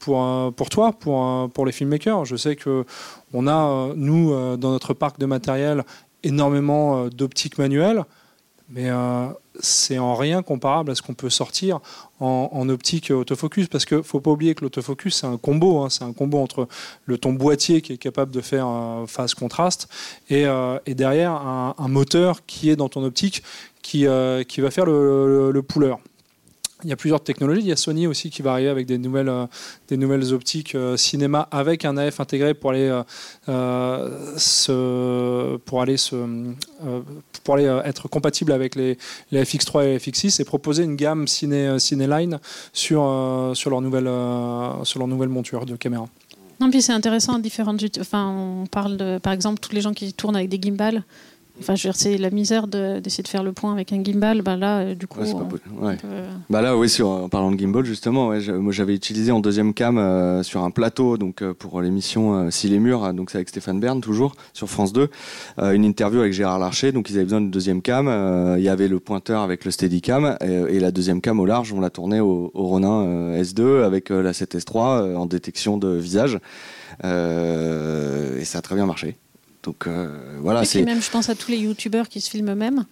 [0.00, 2.26] pour, pour toi, pour, pour les filmmakers.
[2.26, 2.84] Je sais que
[3.32, 5.82] on a, nous, dans notre parc de matériel,
[6.22, 8.04] énormément d'optiques manuelles,
[8.68, 8.90] mais
[9.60, 11.80] c'est en rien comparable à ce qu'on peut sortir
[12.20, 15.90] en, optique autofocus parce qu'il ne faut pas oublier que l'autofocus c'est un combo, hein.
[15.90, 16.68] c'est un combo entre
[17.04, 18.68] le ton boîtier qui est capable de faire
[19.08, 19.88] phase contraste
[20.30, 23.42] et, euh, derrière un, moteur qui est dans ton optique
[23.82, 25.62] qui, euh, qui va faire le, le,
[26.84, 27.60] il y a plusieurs technologies.
[27.60, 29.46] Il y a Sony aussi qui va arriver avec des nouvelles, euh,
[29.88, 33.02] des nouvelles optiques euh, cinéma avec un AF intégré pour aller,
[33.48, 36.16] euh, pour aller, se,
[37.44, 38.98] pour aller être compatible avec les,
[39.30, 42.38] les, FX3 et les FX6 et proposer une gamme ciné, Cinéline
[42.72, 44.10] sur, sur, leur nouvelle,
[44.84, 46.06] sur leur nouvelle monture de caméra.
[46.60, 47.82] Non, puis c'est intéressant, différentes.
[48.00, 51.02] Enfin, on parle par exemple, tous les gens qui tournent avec des gimbals.
[51.60, 54.42] Enfin, je veux dire, c'est la misère d'essayer de, faire le point avec un gimbal.
[54.42, 55.20] Bah là, euh, du coup.
[56.50, 59.98] Bah là, oui, sur, en parlant de gimbal, justement, moi j'avais utilisé en deuxième cam
[59.98, 63.80] euh, sur un plateau donc euh, pour l'émission Si les murs, donc c'est avec Stéphane
[63.80, 65.08] Bern toujours sur France 2,
[65.58, 66.92] une interview avec Gérard Larcher.
[66.92, 68.08] Donc ils avaient besoin d'une deuxième cam.
[68.56, 71.72] il y avait le pointeur avec le Steadicam et, et la deuxième cam au large,
[71.72, 76.38] on l'a tournée au, au Ronin S2 avec la 7S3 en détection de visage.
[77.04, 79.16] et ça a très bien marché.
[79.62, 80.82] Donc euh, voilà, c'est.
[80.82, 82.84] Même, je pense à tous les youtubeurs qui se filment eux-mêmes.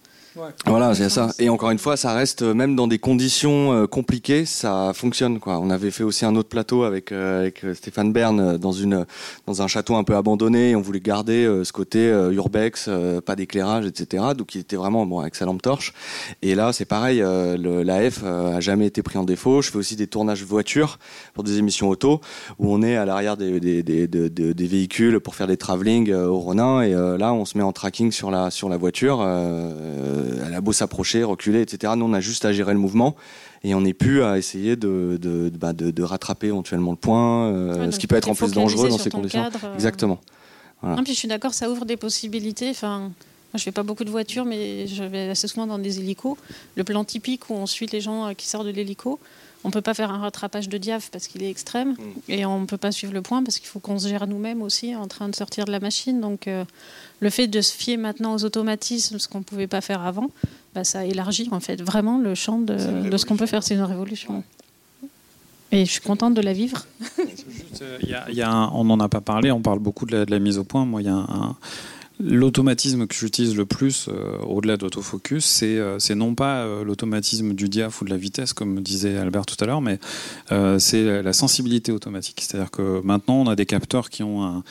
[0.65, 1.31] Voilà, c'est ça.
[1.39, 5.39] Et encore une fois, ça reste euh, même dans des conditions euh, compliquées, ça fonctionne
[5.39, 5.59] quoi.
[5.59, 9.05] On avait fait aussi un autre plateau avec, euh, avec Stéphane Bern dans une
[9.45, 10.75] dans un château un peu abandonné.
[10.75, 12.89] on voulait garder ce côté urbex,
[13.25, 14.23] pas d'éclairage, etc.
[14.37, 15.93] Donc il était vraiment bon avec sa lampe torche.
[16.41, 17.19] Et là, c'est pareil.
[17.19, 19.61] Le, la F a jamais été pris en défaut.
[19.61, 20.99] Je fais aussi des tournages voitures
[21.33, 22.21] pour des émissions auto
[22.59, 26.13] où on est à l'arrière des, des, des, des, des, véhicules pour faire des travelling
[26.13, 26.81] au Ronin.
[26.81, 29.21] Et là, on se met en tracking sur la sur la voiture.
[29.21, 31.93] Euh, elle a beau s'approcher, reculer, etc.
[31.95, 33.15] Nous, on a juste à gérer le mouvement
[33.63, 37.91] et on n'est plus à essayer de, de, bah, de, rattraper éventuellement le point, euh,
[37.91, 39.43] ce qui peut être en plus dangereux dans ces conditions.
[39.63, 39.73] Euh.
[39.75, 40.19] Exactement.
[40.81, 41.01] Voilà.
[41.03, 42.69] puis je suis d'accord, ça ouvre des possibilités.
[42.71, 45.99] Enfin, moi, je fais pas beaucoup de voitures, mais je vais assez souvent dans des
[45.99, 46.37] hélicos.
[46.75, 49.19] Le plan typique où on suit les gens qui sortent de l'hélico,
[49.63, 51.95] on ne peut pas faire un rattrapage de diaph parce qu'il est extrême mm.
[52.29, 54.61] et on ne peut pas suivre le point parce qu'il faut qu'on se gère nous-mêmes
[54.61, 56.19] aussi en train de sortir de la machine.
[56.21, 56.47] Donc
[57.21, 60.29] le fait de se fier maintenant aux automatismes, ce qu'on ne pouvait pas faire avant,
[60.73, 62.77] bah, ça élargit en fait vraiment le champ de,
[63.17, 63.63] ce qu'on peut faire.
[63.63, 64.43] C'est une révolution.
[65.71, 66.85] Et je suis contente de la vivre.
[67.81, 67.97] Euh,
[68.31, 70.85] y on n'en a pas parlé, on parle beaucoup de la, mise au point.
[70.85, 71.55] Moi, il y a un
[72.23, 77.67] L'automatisme que j'utilise le plus, euh, au-delà d'autofocus, c'est euh, non pas euh, l'automatisme du
[77.67, 79.99] diaph ou de la vitesse, comme disait Albert tout à l'heure, mais
[80.79, 82.41] c'est la sensibilité automatique.
[82.41, 84.63] C'est-à-dire que maintenant, on a des capteurs qui ont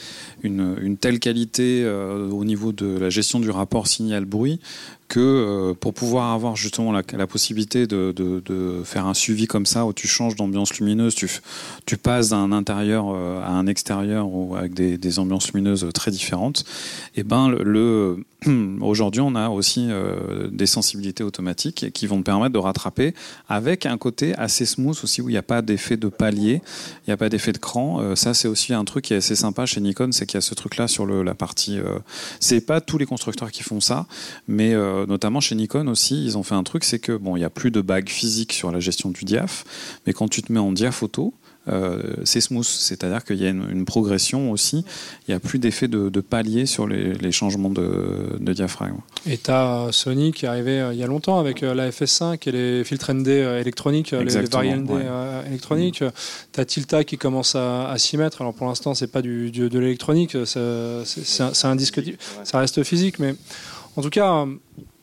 [0.42, 4.60] une, une, telle qualité au niveau de la gestion du rapport signal-bruit
[5.10, 9.92] que euh, pour pouvoir avoir justement la, possibilité de, faire un suivi comme ça, où
[9.92, 11.28] tu changes d'ambiance lumineuse, tu,
[11.84, 16.60] tu passes d'un intérieur euh, à un extérieur ou avec des, ambiances lumineuses très différentes,
[17.16, 18.24] et eh ben le,
[18.81, 23.14] aujourd'hui on a aussi euh, des sensibilités automatiques qui vont te permettre de rattraper
[23.48, 26.62] avec un côté assez smooth aussi où il n'y a pas d'effet de palier,
[27.07, 28.16] il n'y a pas d'effet de cran.
[28.16, 30.42] ça c'est aussi un truc qui est assez sympa chez Nikon, c'est qu'il y a
[30.42, 31.79] ce truc là sur la partie.
[32.38, 34.07] c'est pas tous les constructeurs qui font ça,
[34.48, 37.40] mais euh, notamment chez Nikon aussi, ils ont fait un truc, c'est que bon, il
[37.40, 39.64] n'y a plus de bague physique sur la gestion du diaph,
[40.07, 41.39] mais quand tu te mets en diaphoto, euh,
[42.24, 44.84] c'est smooth, c'est-à-dire qu'il y a une, progression aussi,
[45.26, 48.96] il n'y a plus d'effet de, palier sur les, changements de, diaphragme.
[49.26, 52.48] Et tu as Sony qui est arrivé euh, il y a longtemps avec la FS5
[52.48, 54.90] et les filtres ND électroniques, les, variants ND
[55.46, 56.02] électroniques.
[56.52, 58.40] Tu as Tilta qui commence à, s'y mettre.
[58.40, 62.00] Alors pour l'instant, c'est pas du, de l'électronique, c'est un disque,
[62.44, 63.34] ça reste physique, mais
[63.96, 64.46] en tout cas,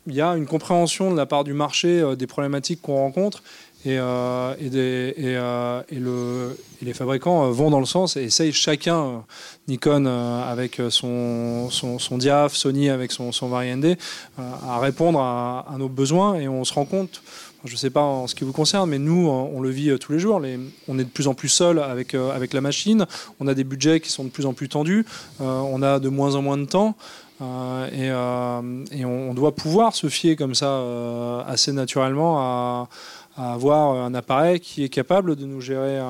[0.08, 3.44] il y a une compréhension de la part du marché euh, des problématiques qu'on rencontre
[3.86, 9.24] et, euh, euh, les fabricants vont dans le sens et essayent chacun,
[9.68, 16.48] Nikon avec son, son, Diaph, Sony avec son, son à répondre à, nos besoins et
[16.48, 17.22] on se rend compte,
[17.66, 20.12] je ne sais pas en ce qui vous concerne, mais nous, on le vit tous
[20.12, 20.42] les jours,
[20.88, 23.06] on est de plus en plus seul avec, avec la machine,
[23.40, 25.06] on a des budgets qui sont de plus en plus tendus,
[25.40, 26.96] on a de moins en moins de temps.
[27.42, 32.90] Euh, euh, et, on, doit pouvoir se fier comme ça euh, assez naturellement à,
[33.38, 36.02] avoir un appareil qui est capable de nous gérer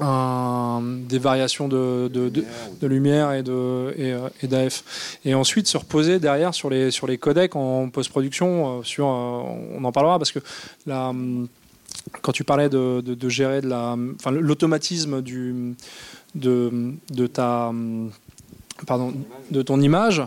[0.00, 2.10] des variations de,
[2.82, 3.94] lumière et de
[4.42, 5.18] et, d'AF.
[5.24, 9.92] Et ensuite se reposer derrière sur les sur les codecs en post-production sur on en
[9.92, 10.40] parlera parce que
[10.86, 15.76] quand tu parlais de, gérer de la enfin l'automatisme du
[16.34, 17.72] de, de ta
[18.86, 19.14] pardon,
[19.50, 20.22] de ton image,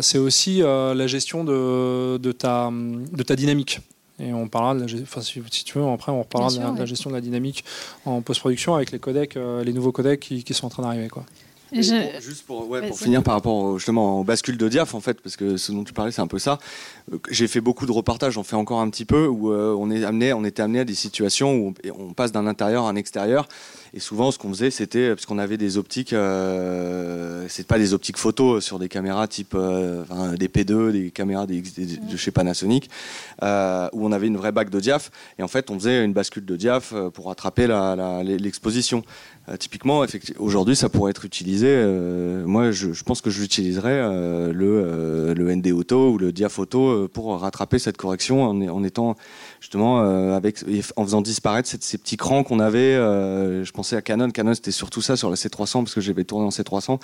[0.00, 3.80] c'est aussi la gestion de, de, ta, de ta dynamique.
[4.18, 7.08] Et on parlera de la, enfin, si, tu veux, après on reparlera de, la, gestion
[7.08, 7.64] de la dynamique
[8.04, 11.08] en post-production avec les codecs, les nouveaux codecs qui, qui sont en train d'arriver.
[11.08, 11.24] Quoi
[11.72, 15.56] juste pour, pour finir par rapport justement au bascule de Diaf en fait, parce que
[15.56, 16.58] ce dont tu parlais c'est un peu ça.
[17.12, 19.90] Euh, j'ai fait beaucoup de reportages, j'en fais encore un petit peu, où euh, on,
[19.90, 22.96] est amené, on était amené à des situations où on, passe d'un intérieur à un
[22.96, 23.48] extérieur.
[23.94, 27.92] Et souvent, ce qu'on faisait, c'était parce qu'on avait des optiques, euh, c'est pas des
[27.94, 30.04] optiques photo sur des caméras type euh,
[30.36, 32.90] des P2, des caméras de chez Panasonic,
[33.42, 35.10] où on avait une vraie bague de diaph.
[35.38, 37.66] Et en fait, on faisait une bascule de diaph pour rattraper
[38.22, 39.02] l'exposition.
[39.50, 40.04] Euh, typiquement,
[40.38, 41.66] aujourd'hui, ça pourrait être utilisé.
[41.68, 47.08] Euh, moi, je, pense que je l'utiliserais euh, le, le ND Auto ou le Diaphoto
[47.08, 49.16] pour rattraper cette correction en, en étant
[49.60, 50.00] justement
[50.34, 50.64] avec
[50.96, 52.94] en faisant disparaître ces petits crans qu'on avait.
[52.94, 54.30] je pensais à Canon.
[54.30, 57.00] Canon, c'était surtout ça sur la C300 parce que j'avais tourné en C300.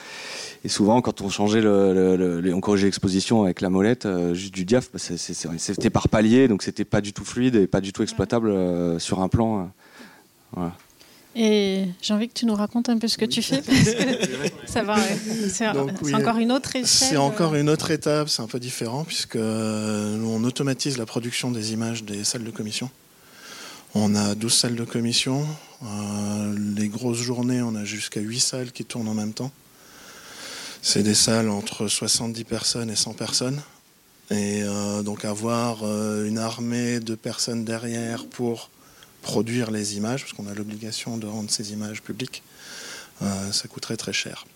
[0.65, 4.91] Et souvent, quand on changeait le, on corrigeait l'exposition avec la molette juste du diaph,
[4.93, 9.01] bah, c'était par palier, donc c'était pas du tout fluide et pas du tout exploitable
[9.01, 9.71] sur un plan.
[10.53, 10.73] Voilà.
[11.39, 14.67] Et j'ai envie que tu nous racontes un peu ce que tu fais, parce que
[14.67, 14.97] ça va.
[15.53, 15.69] C'est
[16.15, 16.89] encore une autre étape.
[16.89, 21.51] C'est encore une autre étape, c'est un peu différent, puisque euh, on automatise la production
[21.51, 22.89] des images des salles de commission.
[23.99, 25.47] On a 12 salles de commission.
[25.83, 29.51] Euh, les grosses journées, on a jusqu'à 8 salles qui tournent en même temps.
[30.83, 33.63] C'est des salles entre 70 personnes et 100 personnes.
[34.31, 38.69] Et euh, donc avoir une armée de personnes derrière pour
[39.23, 42.43] produire les images, parce qu'on a l'obligation de rendre ces images publiques,
[43.23, 44.47] euh, ça coûterait très cher.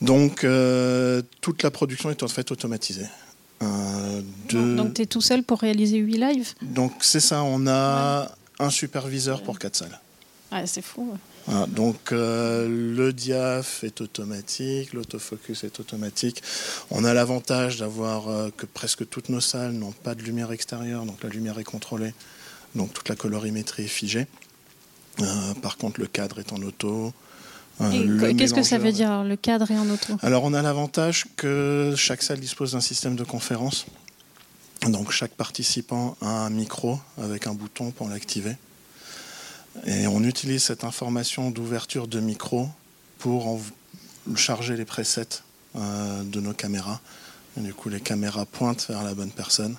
[0.00, 3.08] Donc euh, toute la production est en fait automatisée.
[3.62, 8.30] Euh, donc tu es tout seul pour réaliser 8 lives Donc c'est ça, on a
[8.58, 10.00] un superviseur pour 4 salles.
[10.50, 11.16] Ouais, c'est fou.
[11.68, 16.42] donc le diaph est automatique, l'autofocus est automatique.
[16.90, 18.24] On a l'avantage d'avoir
[18.56, 22.12] que presque toutes nos salles n'ont pas de lumière extérieure, donc la lumière est contrôlée
[22.74, 24.26] donc toute la colorimétrie est figée.
[25.20, 27.12] Euh, par contre, le cadre est en auto.
[27.80, 30.14] Euh, qu'est-ce que ça veut dire, le cadre est en auto?
[30.22, 33.86] Alors, on a l'avantage que chaque salle dispose d'un système de conférence.
[34.86, 38.56] Donc, chaque participant a un micro avec un bouton pour l'activer.
[39.86, 42.68] Et on utilise cette information d'ouverture de micro
[43.18, 43.60] pour
[44.36, 45.42] charger les presets
[45.76, 47.00] euh, de nos caméras.
[47.56, 49.76] du coup, les caméras pointent vers la bonne personne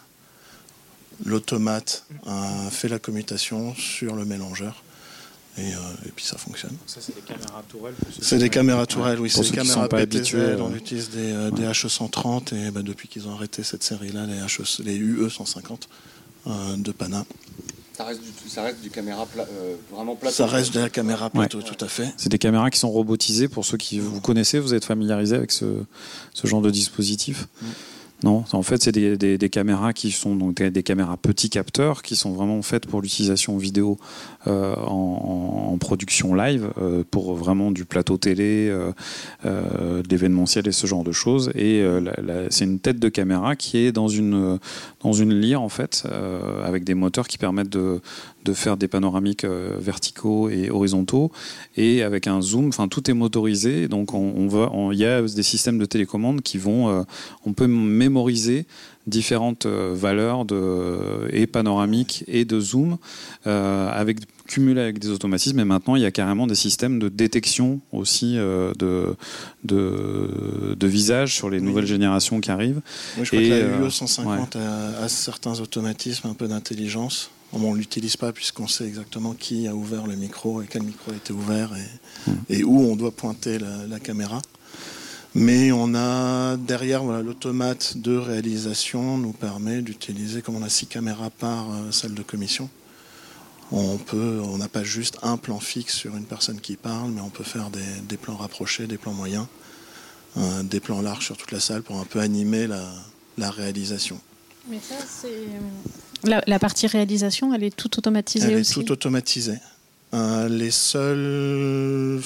[1.26, 4.84] l'automate a fait la commutation sur le mélangeur.
[5.58, 5.78] Et, euh,
[6.16, 6.76] puis ça fonctionne.
[6.88, 9.30] Ça, c'est des caméras tourelles C'est des caméras tourelles, oui.
[9.30, 10.36] C'est des caméras PTZ.
[10.60, 14.84] On utilise des, euh, HE130 et bah, depuis qu'ils ont arrêté cette série-là, les, HE,
[14.84, 15.82] les UE150
[16.48, 17.26] euh, de Pana.
[17.96, 19.28] Ça reste, du, ça reste du caméra
[19.92, 20.36] vraiment plateau.
[20.36, 22.12] Ça reste de la caméra plateau, tout à fait.
[22.18, 23.48] C'est des caméras qui sont robotisées.
[23.48, 25.84] Pour ceux qui vous connaissez, vous êtes familiarisé avec ce,
[26.34, 27.48] ce genre de dispositif.
[27.62, 27.66] Mm.
[28.24, 32.32] Non, en fait, c'est des, caméras qui sont donc des, caméras petits capteurs qui sont
[32.32, 33.98] vraiment faites pour l'utilisation vidéo
[34.48, 38.72] euh, en, production live, euh, pour vraiment du plateau télé,
[39.46, 41.52] euh, d'événementiel et ce genre de choses.
[41.56, 41.84] Et
[42.50, 44.60] c'est une tête de caméra qui est dans une
[45.02, 46.04] dans une lyre en fait,
[46.64, 48.00] avec des moteurs qui permettent de,
[48.46, 51.32] de faire des panoramiques verticaux et horizontaux
[51.76, 52.70] et avec un zoom.
[52.70, 53.88] Enfin, tout est motorisé.
[53.90, 57.06] Donc, on, va, il y a des systèmes de télécommande qui vont,
[57.46, 57.68] on peut
[58.14, 58.66] mémoriser
[59.08, 62.98] différentes euh, valeurs de, et panoramiques et de zoom
[63.48, 67.10] euh, avec cumulé avec des automatismes et maintenant il y a carrément des systèmes de
[67.10, 69.16] détection aussi euh, de,
[69.64, 72.82] de, de visage sur les nouvelles générations qui arrivent.
[73.22, 77.32] je crois et, que la UE 150 a, certains automatismes, un peu d'intelligence.
[77.52, 81.12] on ne l'utilise pas puisqu'on sait exactement qui a ouvert le micro et quel micro
[81.12, 82.36] a été ouvert et, hmm.
[82.50, 84.42] et où on doit pointer la, la caméra.
[85.36, 91.32] Mais on a derrière l'automate de réalisation nous permet d'utiliser, comme on a six caméras
[91.32, 92.70] par euh, salle de commission,
[93.72, 97.22] on peut, on n'a pas juste un plan fixe sur une personne qui parle, mais
[97.22, 99.48] on peut faire des, plans rapprochés, des plans moyens,
[100.38, 104.20] euh, des plans larges sur toute la salle pour un peu animer la, réalisation.
[104.70, 105.28] Mais ça, c'est
[106.30, 108.72] euh, la, partie réalisation, elle est toute automatisée elle aussi.
[108.72, 109.58] est toute automatisée.
[110.14, 112.22] Euh, les seuls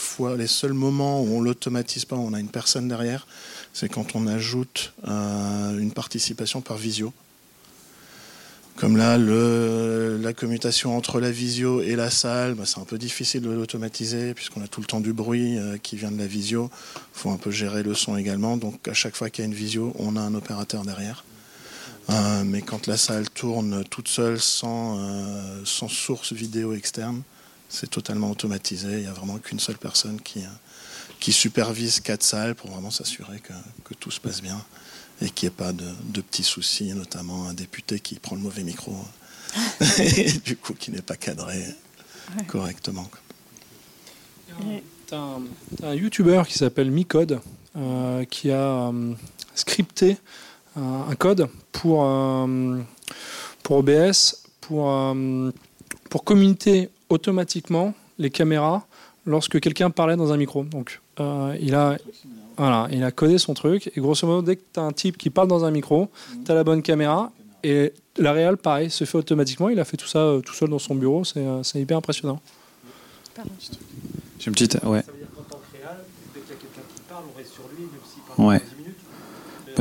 [0.73, 3.27] moments où on l'automatise pas, on a une personne derrière,
[3.73, 7.13] c'est quand on ajoute euh, une participation par visio.
[8.75, 13.41] Comme là, la commutation entre la visio et la salle, bah, c'est un peu difficile
[13.41, 16.69] de l'automatiser puisqu'on a tout le temps du bruit euh, qui vient de la visio.
[16.95, 18.57] Il faut un peu gérer le son également.
[18.57, 21.23] Donc à chaque fois qu'il y a une visio, on a un opérateur derrière.
[22.45, 24.99] mais quand la salle tourne toute seule sans
[25.65, 27.23] source vidéo externe,
[27.69, 28.93] C'est totalement automatisé.
[28.93, 30.43] Il n'y a vraiment qu'une seule personne qui,
[31.19, 33.53] qui supervise quatre salles pour vraiment s'assurer que,
[33.83, 34.63] que, tout se passe bien
[35.21, 38.41] et qu'il n'y ait pas de, de, petits soucis, notamment un député qui prend le
[38.41, 38.95] mauvais micro
[39.99, 42.45] et du coup qui n'est pas cadré ouais.
[42.45, 43.09] correctement.
[45.07, 45.41] Tu as un,
[45.83, 47.39] un YouTuber qui s'appelle Micode
[47.75, 49.13] euh, qui a euh,
[49.53, 50.17] scripté
[50.75, 52.79] un, un, code pour, euh,
[53.63, 55.15] pour OBS pour,
[56.09, 58.85] pour communiquer automatiquement les caméras
[59.25, 60.63] lorsque quelqu'un parlait dans un micro.
[60.63, 61.97] Donc, euh, il, a,
[62.57, 63.91] voilà, il a codé son truc.
[63.95, 66.09] Et grosso modo, dès que tu as un type qui parle dans un micro,
[66.45, 67.31] tu as la bonne caméra.
[67.63, 69.69] Et la réal, pareil, se fait automatiquement.
[69.69, 71.23] Il a fait tout ça euh, tout seul dans son bureau.
[71.23, 72.39] C'est euh, hyper impressionnant.
[74.39, 74.75] J'ai une petite.
[74.83, 75.01] Ouais.
[75.01, 75.97] Ça veut dire qu'en tant que réal,
[76.33, 78.61] dès qu'il y a quelqu'un qui parle, on reste sur lui, même s'il parle Ouais.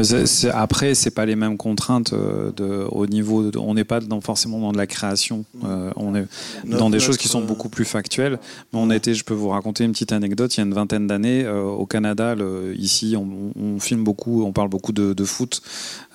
[0.03, 0.27] 10 minutes.
[0.29, 3.51] C'est- après, c'est pas les mêmes contraintes euh, de, au niveau.
[3.51, 5.45] de- on n'est pas dans, forcément dans de la création.
[5.65, 6.27] euh, on est
[6.65, 8.39] dans Notre- des choses qui sont notre, beaucoup plus factuelles.
[8.73, 10.55] Mais on était, je peux vous raconter une petite anecdote.
[10.57, 14.45] Il y a une vingtaine d'années, euh, au Canada, le- ici, on, on filme beaucoup,
[14.45, 15.63] on parle beaucoup de, de foot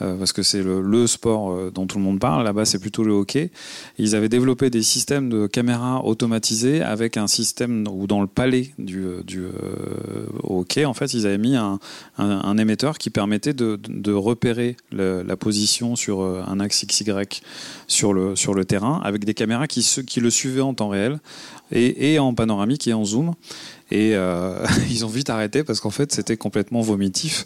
[0.01, 2.43] euh, parce que c'est le, le sport euh, dont tout le monde parle.
[2.43, 3.43] Là-bas, c'est plutôt le hockey.
[3.43, 3.51] Et
[4.03, 8.71] ils avaient développé des systèmes de caméras automatisés avec un système où dans le palais
[8.79, 9.49] du, du euh,
[10.43, 11.79] hockey, en fait, ils avaient mis un,
[12.17, 17.03] un, un émetteur qui permettait de, de repérer la position sur euh, un axe XY
[17.87, 21.19] sur le, sur le terrain avec des caméras qui, qui le suivaient en temps réel
[21.73, 23.33] et, en panoramique et en zoom.
[23.91, 27.45] Et euh, ils ont vite arrêté parce qu'en fait c'était complètement vomitif.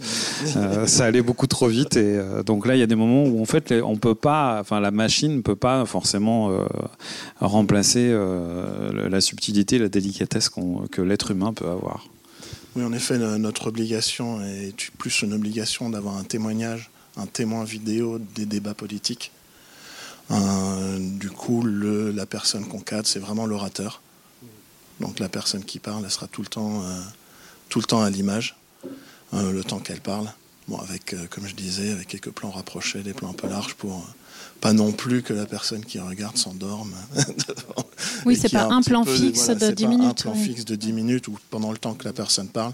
[0.56, 3.42] Euh, ça allait beaucoup trop vite et donc là il y a des moments où
[3.42, 6.52] en fait on peut pas, enfin la machine ne peut pas forcément
[7.40, 8.16] remplacer
[8.94, 10.50] la subtilité, la délicatesse
[10.92, 12.06] que l'être humain peut avoir.
[12.76, 18.20] Oui, en effet, notre obligation est plus une obligation d'avoir un témoignage, un témoin vidéo
[18.20, 19.32] des débats politiques.
[20.30, 24.02] Du coup, la personne qu'on cadre, c'est vraiment l'orateur.
[25.00, 27.00] Donc la personne qui parle, elle sera tout le temps, euh,
[27.70, 28.56] tout le temps à l'image,
[29.34, 30.32] euh, le temps qu'elle parle.
[30.67, 33.75] Bon, avec, euh, comme je disais, avec quelques plans rapprochés, des plans un peu larges
[33.75, 34.12] pour euh,
[34.62, 36.95] pas non plus que la personne qui regarde s'endorme.
[37.15, 37.88] devant.
[38.25, 40.08] Oui, c'est pas un plan peu fixe voilà, de c'est 10 pas minutes.
[40.08, 40.43] Un plan oui.
[40.43, 42.71] fixe de 10 minutes où pendant le temps que la personne parle,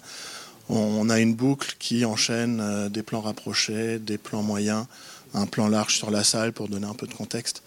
[0.70, 4.86] on, on a une boucle qui enchaîne euh, des plans rapprochés, des plans moyens,
[5.34, 7.62] un plan large sur la salle pour donner un peu de contexte.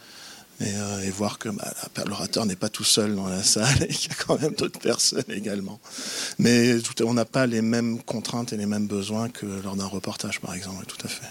[0.60, 1.72] Et, euh, et voir que bah,
[2.06, 4.78] l'orateur n'est pas tout seul dans la salle et qu'il y a quand même d'autres
[4.78, 5.80] personnes également.
[6.38, 9.86] Mais tout- on n'a pas les mêmes contraintes et les mêmes besoins que lors d'un
[9.86, 11.26] reportage, par exemple, tout à fait.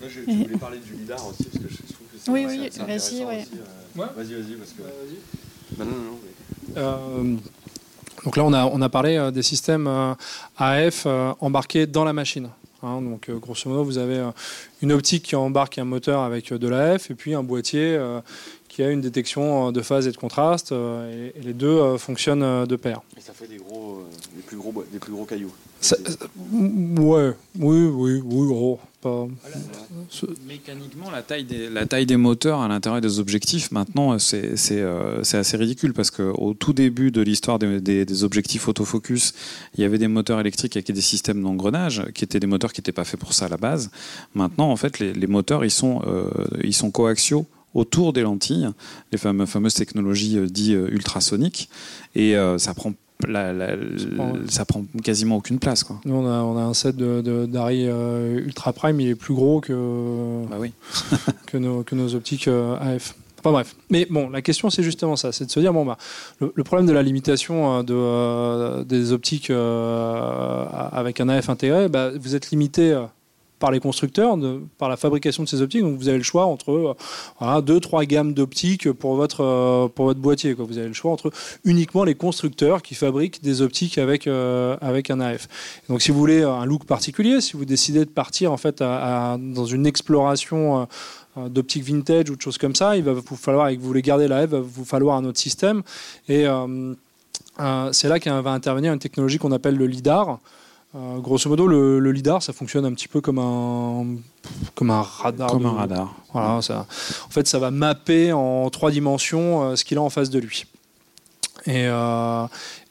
[0.00, 2.46] Moi, je, je voulais parler du lidar aussi, parce que je trouve que c'est Oui,
[2.70, 3.46] c'est- oui, vas-y, ouais.
[3.54, 4.06] euh, Ouais.
[4.16, 4.82] Vas-y, vas-y, parce que.
[5.76, 7.36] Bah, non, non, non, mais- Euh,
[8.24, 10.14] donc là, on a, on a parlé euh, des systèmes euh,
[10.56, 12.48] AF euh, embarqués dans la machine.
[12.82, 13.02] Hein.
[13.02, 14.30] donc, euh, grosso modo, vous avez euh,
[14.82, 18.20] une optique qui embarque un moteur avec euh, de l'AF et puis un boîtier euh,
[18.68, 20.72] qui a une détection de phase et de contraste.
[20.72, 23.00] et, les deux fonctionnent de pair.
[23.16, 24.04] Et ça fait des gros,
[24.46, 24.58] plus
[24.92, 25.52] des plus gros cailloux.
[25.80, 25.96] Ça-
[26.52, 29.26] ouais, oui, oui, oui, oh, pas-
[30.46, 35.22] Mécaniquement, la taille des, la taille des moteurs à l'intérieur des objectifs, maintenant, c'est euh,
[35.22, 39.32] assez ridicule parce qu'au tout début de l'histoire des, des- objectifs autofocus,
[39.76, 42.80] il y avait des moteurs électriques avec des systèmes d'engrenage qui étaient des moteurs qui
[42.80, 43.90] n'étaient pas faits pour ça à la base.
[44.34, 46.28] Maintenant, en fait, les, les moteurs, ils sont, euh,
[46.62, 48.68] ils sont coaxiaux autour des lentilles,
[49.12, 51.70] les fameux, fameuses technologies euh, dites euh, ultrasoniques,
[52.16, 52.92] et euh, ça prend
[53.28, 53.76] la- la-
[54.16, 55.84] prend- ça prend quasiment aucune place.
[55.84, 56.00] Quoi.
[56.04, 59.60] Nous, on a, on a un set d'Arri euh, Ultra Prime, il est plus gros
[59.60, 60.72] que, Bah oui.
[61.46, 63.14] que, nos, que nos optiques euh, AF.
[63.38, 63.74] Enfin bref.
[63.88, 65.96] Mais bon, la question, c'est justement ça c'est de se dire, bon, bah,
[66.40, 71.88] le, le problème de la limitation euh, de, euh, des optiques avec un AF intégré,
[71.88, 72.98] bah, vous êtes limité.
[73.60, 74.36] Par les constructeurs,
[74.78, 75.82] par la fabrication de ces optiques.
[75.82, 76.94] Donc vous avez le choix entre euh,
[77.38, 80.54] voilà, deux, trois gammes d'optiques pour votre, euh, pour votre boîtier.
[80.54, 81.30] Vous avez le choix entre
[81.64, 85.46] uniquement les constructeurs qui fabriquent des optiques avec, euh, avec un AF.
[85.88, 89.66] Donc si vous voulez un look particulier, si vous décidez de partir en fait dans
[89.66, 90.88] une exploration
[91.36, 94.02] d'optique vintage ou de choses comme ça, il va vous falloir, et que vous voulez
[94.02, 95.82] garder la F, il va vous falloir un autre système.
[96.28, 96.46] Et
[97.92, 100.38] c'est là qu'va intervenir une technologie qu'on appelle le LIDAR.
[100.96, 104.06] Euh, grosso modo, le, le LIDAR, ça fonctionne un petit peu comme un,
[104.74, 105.50] comme un radar.
[105.50, 106.14] Comme de- un radar.
[106.32, 106.86] voilà, ça,
[107.26, 110.40] en fait, ça va mapper en trois dimensions euh, ce qu'il a en face de
[110.40, 110.64] lui.
[111.66, 112.46] Et, euh,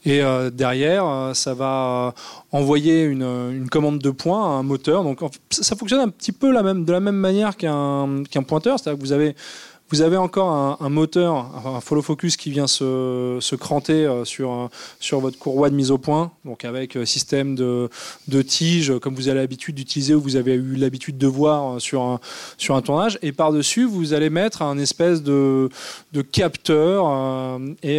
[0.06, 2.14] et derrière, ça va
[2.52, 5.02] envoyer une, une commande de points à un moteur.
[5.02, 5.18] Donc,
[5.50, 8.78] ça fonctionne un petit peu la même, de la même manière qu'un qu'un pointeur.
[8.78, 9.34] C'est-à-dire que vous avez
[9.90, 14.52] Vous avez encore un, un moteur, un follow focus qui vient se, cranter euh, sur,
[14.52, 14.68] euh,
[15.00, 17.90] sur votre courroie de mise au point, donc avec euh, système de,
[18.28, 22.02] de tige comme vous avez l'habitude d'utiliser ou vous avez eu l'habitude de voir sur
[22.02, 22.20] un,
[22.56, 23.18] sur un tournage.
[23.22, 25.68] Et par-dessus, vous allez mettre un espèce de,
[26.12, 27.98] de capteur et,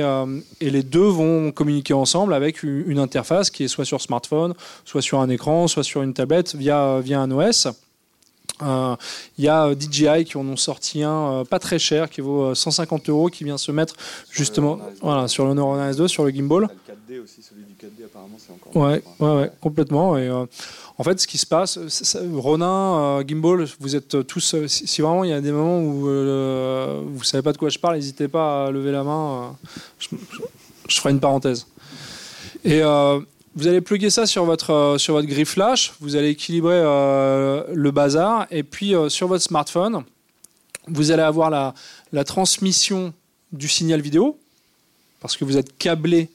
[0.61, 4.53] et les deux vont communiquer ensemble avec une interface qui est soit sur smartphone,
[4.85, 7.67] soit sur un écran, soit sur une tablette via, via un OS.
[8.61, 8.95] Euh,
[9.37, 12.21] Il y a euh, DJI qui en ont sorti un euh, pas très cher qui
[12.21, 13.95] vaut euh, 150 euros qui vient se mettre
[14.29, 14.97] justement Honor S2.
[15.01, 16.61] voilà, sur le Honor S2 sur le gimbal.
[16.61, 16.67] Le
[17.17, 18.75] 4D aussi, celui du 4D apparemment c'est encore.
[18.83, 20.15] Ouais, ouais, ouais, complètement.
[20.17, 20.45] Et euh,
[20.99, 21.79] en fait, ce qui se passe,
[22.35, 24.55] Ronin, Gimbal, vous êtes tous.
[24.67, 26.01] si, si vraiment il y a des moments où
[27.15, 29.55] vous savez pas de quoi je parle, n'hésitez pas à lever la main.
[29.97, 30.41] je, je-
[30.87, 31.65] je ferai une parenthèse.
[32.63, 32.81] Et
[33.55, 37.63] vous allez plugger ça sur votre, euh, sur votre grille flash, vous allez équilibrer euh,
[37.73, 40.03] le bazar, et puis euh, sur votre smartphone,
[40.87, 43.13] vous allez avoir la, transmission
[43.51, 44.37] du signal vidéo,
[45.19, 46.29] parce que vous êtes câblé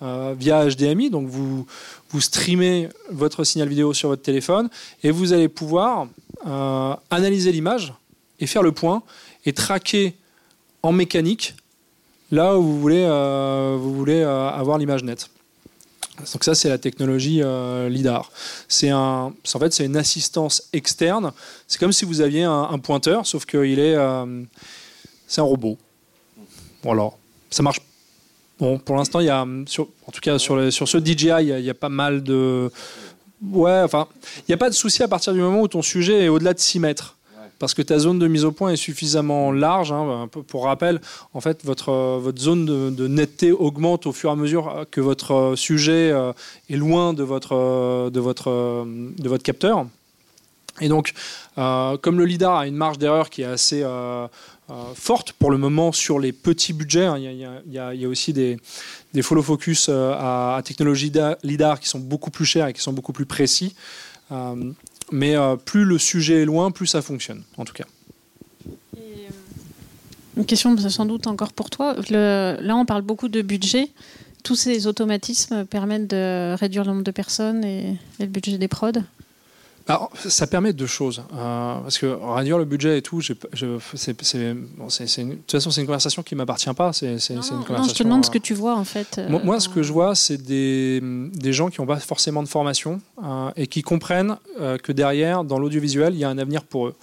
[0.00, 1.66] via HDMI, donc vous,
[2.08, 4.70] vous streamez votre signal vidéo sur votre téléphone,
[5.02, 6.08] et vous allez pouvoir
[7.10, 7.92] analyser l'image
[8.38, 9.02] et faire le point,
[9.44, 10.14] et traquer
[10.82, 11.54] en mécanique
[12.30, 13.04] là où vous voulez,
[13.78, 15.28] vous voulez avoir l'image nette.
[16.32, 18.30] Donc ça, c'est la technologie euh, LIDAR.
[18.68, 21.32] C'est en fait, c'est une assistance externe.
[21.66, 24.42] C'est comme si vous aviez un, pointeur, sauf qu'il est, euh,
[25.26, 25.78] c'est un robot.
[26.82, 27.10] Voilà,
[27.50, 27.80] ça marche.
[28.58, 31.26] Bon, pour l'instant, il y a, sur, en tout cas sur, sur ce DJI, il
[31.26, 32.70] y, a, il y a pas mal de,
[33.42, 34.06] ouais, enfin,
[34.38, 36.54] il n'y a pas de souci à partir du moment où ton sujet est au-delà
[36.54, 37.16] de 6 mètres.
[37.60, 39.92] Parce que ta zone de mise au point est suffisamment large.
[39.92, 40.28] hein.
[40.48, 41.00] Pour rappel,
[41.34, 45.00] en fait, votre, euh, votre zone de, netteté augmente au fur et à mesure que
[45.02, 46.32] votre euh, sujet euh,
[46.70, 48.84] est loin de votre, euh, de votre, euh,
[49.18, 49.86] de votre capteur.
[50.80, 51.12] Et donc,
[51.58, 54.26] euh, comme le LIDAR a une marge d'erreur qui est assez euh,
[54.70, 58.56] euh, forte pour le moment sur les petits budgets, il y, a- aussi des,
[59.12, 62.72] des follow focus euh, à, à technologie da- LIDAR qui sont beaucoup plus chers et
[62.72, 63.74] qui sont beaucoup plus précis.
[65.12, 67.84] Euh, mais euh, plus le sujet est loin, plus ça fonctionne, en tout cas.
[70.36, 71.96] Une question sans doute encore pour toi.
[72.08, 73.90] Là, on parle beaucoup de budget.
[74.42, 78.68] Tous ces automatismes permettent de réduire le nombre de personnes et, et le budget des
[78.68, 78.92] prods.
[79.90, 81.22] Alors, ça permet deux choses.
[81.34, 85.06] Euh, parce que réduire le budget et tout, j'ai pas- je- c'est- c'est- bon, c'est-
[85.06, 86.92] c'est une- de toute façon, c'est une conversation qui ne m'appartient pas.
[86.92, 87.92] C'est c'est- Non, c'est une non, non, conversation.
[87.94, 89.18] je te demande ce euh, que tu vois en fait.
[89.18, 92.42] euh, Moi, moi, ce que je vois, c'est des, des gens qui n'ont pas forcément
[92.42, 96.38] de formation euh, et qui comprennent euh, que derrière, dans l'audiovisuel, il y a un
[96.38, 96.94] avenir pour eux.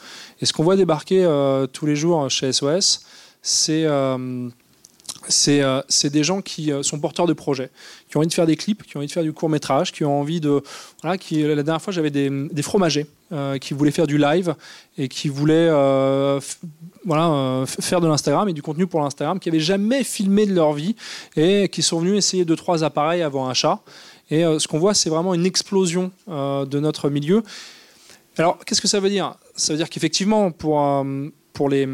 [0.41, 3.01] Et ce qu'on voit débarquer euh, tous les jours chez SOS,
[3.41, 4.49] c'est euh,
[5.30, 7.69] c'est euh, c'est des gens qui euh, sont porteurs de projets,
[8.09, 9.91] qui ont envie de faire des clips, qui ont envie de faire du court métrage,
[9.91, 10.61] qui ont envie de...
[11.19, 14.55] Qui, la dernière fois, j'avais des, fromagers euh, qui voulaient faire du live
[14.97, 15.69] et qui voulaient
[17.05, 20.73] voilà, faire de l'Instagram et du contenu pour l'Instagram, qui n'avaient jamais filmé de leur
[20.73, 20.95] vie
[21.36, 23.80] et qui sont venus essayer deux, trois appareils avant achat.
[24.30, 27.43] Et euh, ce qu'on voit, c'est vraiment une explosion de notre milieu.
[28.38, 29.36] Alors, qu'est-ce que ça veut dire?
[29.55, 31.05] Ça veut dire qu'effectivement, pour,
[31.53, 31.88] pour les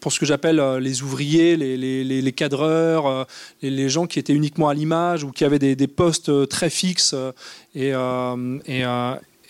[0.00, 3.24] pour ce que j'appelle euh, les ouvriers, les, les- les- cadreurs, euh,
[3.62, 6.70] les, gens qui étaient uniquement à l'image ou qui avaient des, des postes euh, très
[6.70, 7.14] fixes
[7.74, 7.92] et,
[8.66, 8.84] et,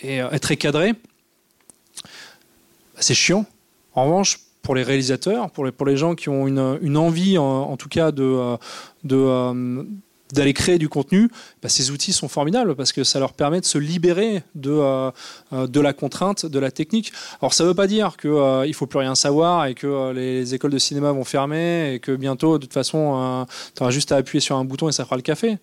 [0.03, 3.47] et, très cadrés, bah, c'est chiant.
[3.95, 7.39] En revanche, pour les réalisateurs, pour les, pour les gens qui ont une, une envie,
[7.39, 8.57] en, en tout cas, de,
[9.05, 9.87] de,
[10.33, 11.29] d'aller créer du contenu,
[11.63, 15.11] bah, ces outils sont formidables parce que ça leur permet de se libérer de, euh,
[15.53, 17.13] euh, de la contrainte, de la technique.
[17.41, 20.13] Alors ça ne veut pas dire qu'il euh, il faut plus rien savoir et que
[20.13, 24.13] les écoles de cinéma vont fermer et que bientôt, de toute façon, tu auras juste
[24.13, 25.59] à appuyer sur un bouton et ça fera le café.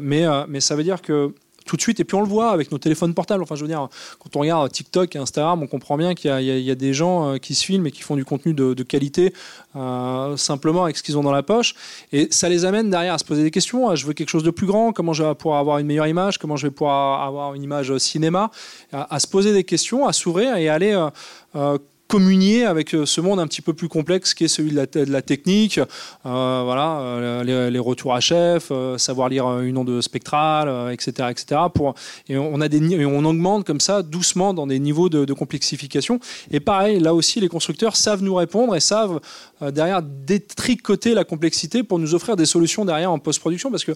[0.00, 1.32] Mais, mais ça veut dire que
[1.70, 3.44] tout de suite, et puis on le voit avec nos téléphones portables.
[3.44, 6.70] Enfin, je veux dire, quand on regarde TikTok et Instagram, on comprend bien qu'il y
[6.70, 9.32] a, des gens euh, qui se filment et qui font du contenu de, qualité
[9.76, 11.76] euh, simplement avec ce qu'ils ont dans la poche.
[12.10, 13.88] Et ça les amène derrière à se poser des questions.
[13.88, 14.92] Ah, Je veux quelque chose de plus grand.
[14.92, 16.38] Comment je vais pouvoir avoir une meilleure image?
[16.38, 18.50] Comment je vais pouvoir avoir une image cinéma?
[18.92, 21.08] À, se poser des questions, à s'ouvrir et à aller euh,
[21.54, 21.78] euh,
[22.10, 25.22] communier avec euh, ce monde un petit peu plus complexe qui est celui de la,
[25.22, 31.60] technique, euh, voilà, euh, les, retours à chef, savoir lire une onde spectrale, etc., etc.
[31.72, 31.94] Pour,
[32.28, 36.18] et on a des, et on augmente comme ça doucement dans des niveaux de, complexification.
[36.50, 39.20] Et pareil, là aussi, les constructeurs savent nous répondre et savent
[39.60, 43.92] derrière détricoter la complexité pour nous offrir des solutions derrière en post-production, parce que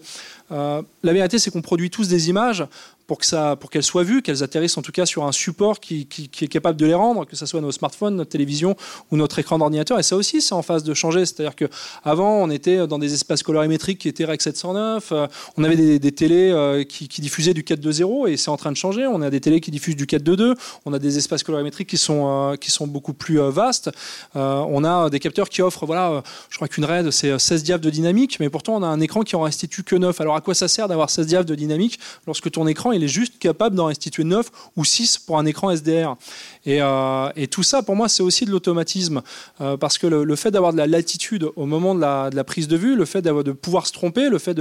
[0.50, 2.64] la vérité, c'est qu'on produit tous des images
[3.06, 6.06] pour que ça, qu'elles soient vues, qu'elles atterrissent en tout cas sur un support qui,
[6.06, 8.76] qui, est capable de les rendre, que ce soit nos smartphones, notre télévision
[9.10, 9.98] ou notre écran d'ordinateur.
[9.98, 11.26] Et ça aussi, c'est en phase de changer.
[11.26, 11.66] C'est-à-dire que
[12.04, 15.12] avant, on était dans des espaces colorimétriques qui étaient Rec 709.
[15.12, 15.26] Euh,
[15.56, 18.76] on avait des, des télés euh, qui, diffusaient du 4.2.0 et c'est en train de
[18.76, 19.06] changer.
[19.06, 20.54] On a des télés qui diffusent du 4.2.2.
[20.84, 23.90] On a des espaces colorimétriques qui sont, euh, qui sont beaucoup plus vastes.
[24.34, 27.90] on a des capteurs qui offrent, voilà, je crois qu'une RAID, c'est 16 diaph de
[27.90, 30.20] dynamique, mais pourtant on a un écran qui en restitue que 9.
[30.20, 33.08] Alors à quoi ça sert d'avoir 16 diaph de dynamique lorsque ton écran il est
[33.08, 36.16] juste capable d'en restituer 9 ou 6 pour un écran SDR.
[36.66, 39.22] Et, euh, et tout ça, pour moi, c'est aussi de l'automatisme.
[39.60, 42.76] Euh, parce que le, fait d'avoir de la latitude au moment de la, prise de
[42.76, 44.58] vue, le fait de pouvoir se tromper, le fait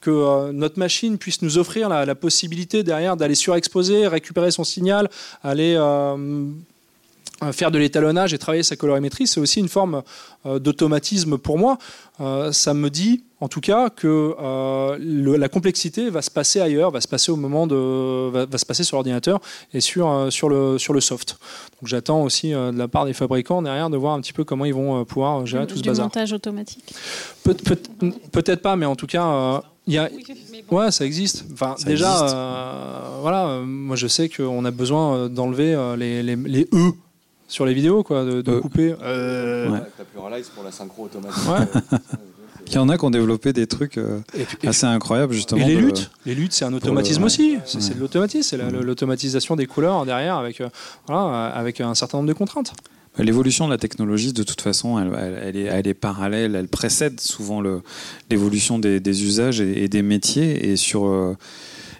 [0.00, 5.10] que euh, notre machine puisse nous offrir la, possibilité derrière d'aller surexposer, récupérer son signal,
[5.42, 5.76] aller
[7.52, 10.02] faire de l'étalonnage et travailler sa colorimétrie, c'est aussi une forme
[10.46, 11.78] euh, d'automatisme pour moi.
[12.20, 14.96] Euh, ça me dit, en tout cas, que euh,
[15.36, 18.84] la complexité va se passer ailleurs, va se passer au moment de, va, se passer
[18.84, 19.40] sur l'ordinateur
[19.74, 21.38] et sur sur le sur le soft.
[21.80, 24.64] Donc j'attends aussi de la part des fabricants derrière de voir un petit peu comment
[24.64, 26.06] ils vont pouvoir gérer tout ce bazar.
[26.06, 26.94] montage automatique.
[27.44, 29.62] Peut-être pas, mais en tout cas.
[29.88, 30.10] Il y a...
[30.72, 31.44] Ouais, ça existe.
[31.52, 36.92] Enfin, déjà, voilà, moi je sais qu'on a besoin d'enlever les, les, les, E
[37.48, 38.94] sur les vidéos, quoi, de, de euh, couper.
[39.02, 39.70] Euh...
[39.70, 39.80] Ouais.
[40.54, 41.42] pour la synchro automatique.
[42.68, 44.20] Il y en a qui ont développé des trucs euh,
[44.66, 45.60] assez incroyables justement.
[45.60, 47.58] Et les luttes, les luttes, c'est un automatisme aussi.
[47.64, 50.68] C'est de l'automatisme, c'est l'automatisation des couleurs derrière avec, euh,
[51.06, 52.72] voilà, avec un certain nombre de contraintes.
[53.18, 57.18] L'évolution de la technologie, de toute façon, elle, elle, est, elle est, parallèle, elle précède
[57.18, 57.62] souvent
[58.28, 60.68] l'évolution des, des, usages et, et, des métiers.
[60.68, 61.36] Et sur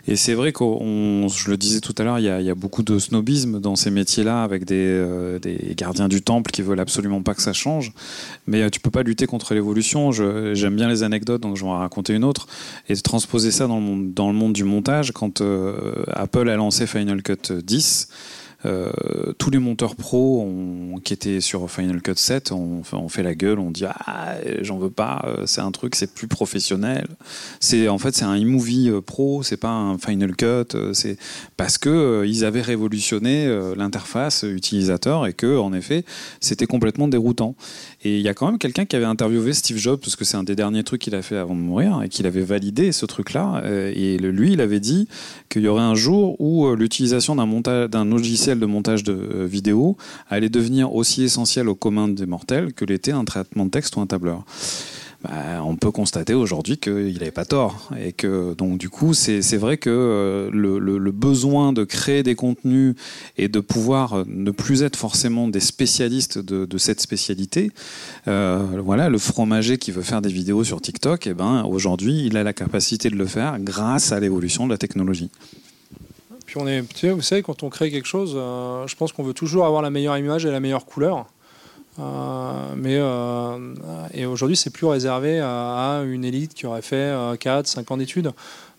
[0.09, 2.99] et c'est vrai que je le disais tout à l'heure, il, y a beaucoup de
[2.99, 7.35] snobisme dans ces métiers-là, avec des, euh, des, gardiens du temple qui veulent absolument pas
[7.35, 7.93] que ça change.
[8.47, 10.13] Mais euh, tu peux pas lutter contre l'évolution.
[10.13, 12.47] J'aime bien les anecdotes, donc je vais en raconter une autre.
[12.89, 17.23] Et de transposer ça dans le monde, du montage, quand euh, Apple a lancé Final
[17.23, 18.46] Cut 10, euh,
[19.39, 20.49] tous les monteurs pro
[21.05, 24.91] qui étaient sur Final Cut 7 ont, fait la gueule, on dit ah j'en veux
[24.91, 27.07] pas, euh, c'est un truc c'est plus professionnel.
[27.61, 31.17] C'est en fait c'est un iMovie euh, pro, c'est pas un Final Cut, c'est
[31.57, 33.47] parce que ils avaient révolutionné
[33.77, 36.05] l'interface utilisateur et que en effet
[36.41, 37.55] c'était complètement déroutant.
[38.07, 40.37] Et il y a quand même quelqu'un qui avait interviewé Steve Jobs, parce que c'est
[40.37, 43.05] un des derniers trucs qu'il a fait avant de mourir, et qu'il avait validé ce
[43.05, 43.65] truc-là.
[43.67, 45.09] Et lui, il avait dit
[45.49, 49.97] qu'il y aurait un jour où l'utilisation d'un logiciel de montage de euh, vidéo
[50.29, 54.01] allait devenir aussi essentiel aux communs des mortels que l'était un traitement de texte ou
[54.01, 54.45] un tableur.
[55.23, 57.91] Bah, on peut constater aujourd'hui qu'il n'avait pas tort.
[57.99, 62.95] Et que, donc, du coup, c'est vrai que euh, le, besoin de créer des contenus
[63.39, 67.71] et de pouvoir euh, ne plus être forcément des spécialistes de, cette spécialité,
[68.27, 72.43] voilà, le fromager qui veut faire des vidéos sur TikTok, eh ben, aujourd'hui, il a
[72.43, 75.31] la capacité de le faire grâce à l'évolution de la technologie
[76.57, 79.67] on est, vous savez, quand on crée quelque chose, euh, je pense qu'on veut toujours
[79.67, 81.27] avoir la meilleure image et la meilleure couleur.
[81.99, 83.75] Euh, mais euh,
[84.13, 88.33] et aujourd'hui, c'est plus réservé à, une élite qui aurait fait 4, 5 ans d'études.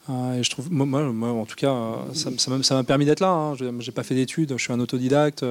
[0.09, 1.76] et je trouve, moi, en tout cas,
[2.13, 3.30] ça m'a permis d'être là.
[3.30, 3.55] Hein.
[3.80, 5.45] J'ai pas fait d'études, je suis un autodidacte.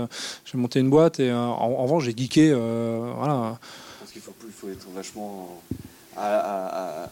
[0.45, 2.53] J'ai monté une boîte et en, revanche, j'ai geeké.
[2.53, 3.59] voilà.
[4.01, 5.61] Parce qu'il faut, faut être vachement
[6.17, 7.09] à,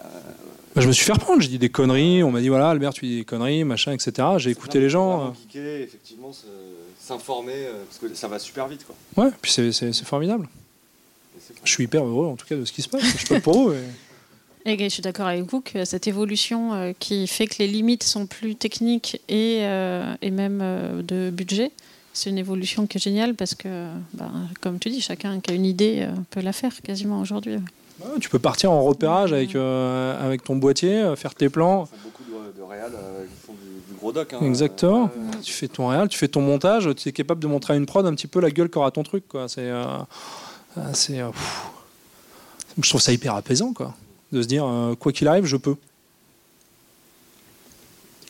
[0.74, 2.94] bah, je me suis fait reprendre, j'ai dit des conneries, on m'a dit voilà Albert
[2.94, 4.28] tu dis des conneries, machin, etc.
[4.38, 5.32] J'ai écouté les gens.
[5.54, 5.82] Euh.
[5.82, 6.32] effectivement,
[7.04, 8.86] s'informer, euh, parce que ça va super vite.
[8.86, 9.24] Quoi.
[9.24, 10.48] Ouais, puis c'est formidable.
[11.62, 13.40] Je suis hyper heureux en tout cas de ce qui se passe, je sais pas
[13.40, 13.72] pour vous.
[14.64, 18.02] Et je suis d'accord avec vous que cette évolution euh, qui fait que les limites
[18.02, 21.70] sont plus techniques et, et même de budget,
[22.12, 24.30] c'est une évolution qui est géniale parce que, bah,
[24.60, 27.58] comme tu dis, chacun qui a une idée peut la faire quasiment aujourd'hui
[28.20, 31.88] tu peux partir en repérage avec, euh, avec ton boîtier, euh, faire tes plans.
[31.92, 34.32] Ils font beaucoup de, de réal, euh, ils font du, gros doc.
[34.32, 34.40] Hein.
[34.42, 35.10] Exactement.
[35.42, 37.86] Tu fais ton réal, tu fais ton montage, tu es capable de montrer à une
[37.86, 39.26] prod un petit peu la gueule qu'aura ton truc.
[39.28, 39.48] Quoi.
[39.48, 39.70] C'est,
[40.92, 41.20] c'est,
[42.80, 43.94] je trouve ça hyper apaisant quoi,
[44.32, 44.66] de se dire
[44.98, 45.76] quoi qu'il arrive, je peux.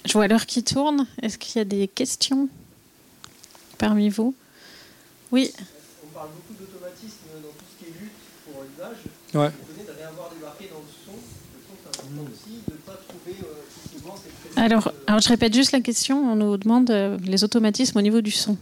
[0.04, 1.06] Je vois l'heure qui tourne.
[1.22, 2.48] Est-ce qu'il y a des questions
[3.78, 4.34] parmi vous?
[5.32, 5.50] Oui.
[6.04, 8.12] On parle beaucoup d'automatisme dans tout ce qui est lutte
[8.44, 8.98] pour l'usage.
[9.35, 9.51] Ouais.
[14.57, 16.32] Alors, alors, je répète juste la question.
[16.32, 18.57] On nous demande euh, les automatismes au niveau du son.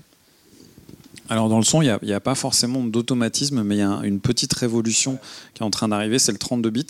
[1.28, 4.20] Alors dans le son, il n'y a, pas forcément d'automatisme, mais il y a une
[4.20, 5.18] petite révolution
[5.54, 6.84] qui est en train d'arriver, c'est le 32 bits.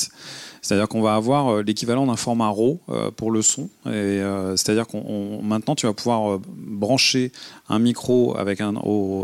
[0.63, 2.81] C'est-à-dire qu'on va avoir l'équivalent d'un format RAW
[3.17, 3.69] pour le son.
[3.85, 7.33] C'est-à-dire qu'on maintenant tu vas pouvoir brancher
[7.69, 8.37] un micro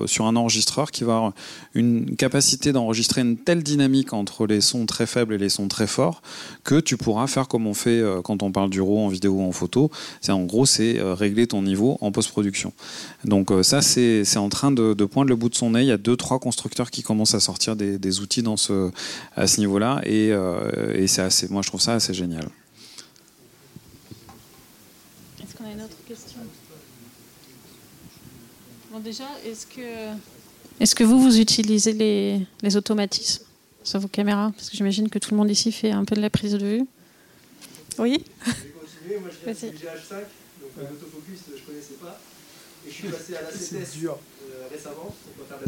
[0.06, 1.32] sur un enregistreur qui va avoir
[1.74, 5.86] une capacité d'enregistrer une telle dynamique entre les sons très faibles et les sons très
[5.86, 6.22] forts
[6.64, 9.42] que tu pourras faire comme on fait quand on parle du RAW en vidéo ou
[9.42, 9.90] en photo.
[10.20, 12.72] C'est en gros c'est régler ton niveau en post-production.
[13.24, 15.82] Donc ça c'est en train de, de poindre le bout de son nez.
[15.82, 18.44] Il y a deux trois constructeurs qui commencent à sortir des, outils
[19.36, 20.00] à ce niveau-là.
[20.04, 22.48] Et, euh, et c'est assez, moi, je trouve ça assez génial.
[25.42, 26.40] Est-ce qu'on a une autre question?
[28.90, 30.16] Bon, déjà, est-ce que,
[30.80, 33.44] est-ce que vous, vous utilisez les, les automatismes
[33.84, 34.52] sur vos caméras?
[34.56, 36.66] Parce que j'imagine que tout le monde ici fait un peu de la prise de
[36.66, 36.86] vue.
[37.98, 39.18] Oui Je vais continuer.
[39.20, 40.14] Moi, je viens du GH5,
[40.60, 42.18] donc l'autofocus, je ne connaissais pas.
[42.86, 45.14] Et je suis passé à la CTS euh, récemment.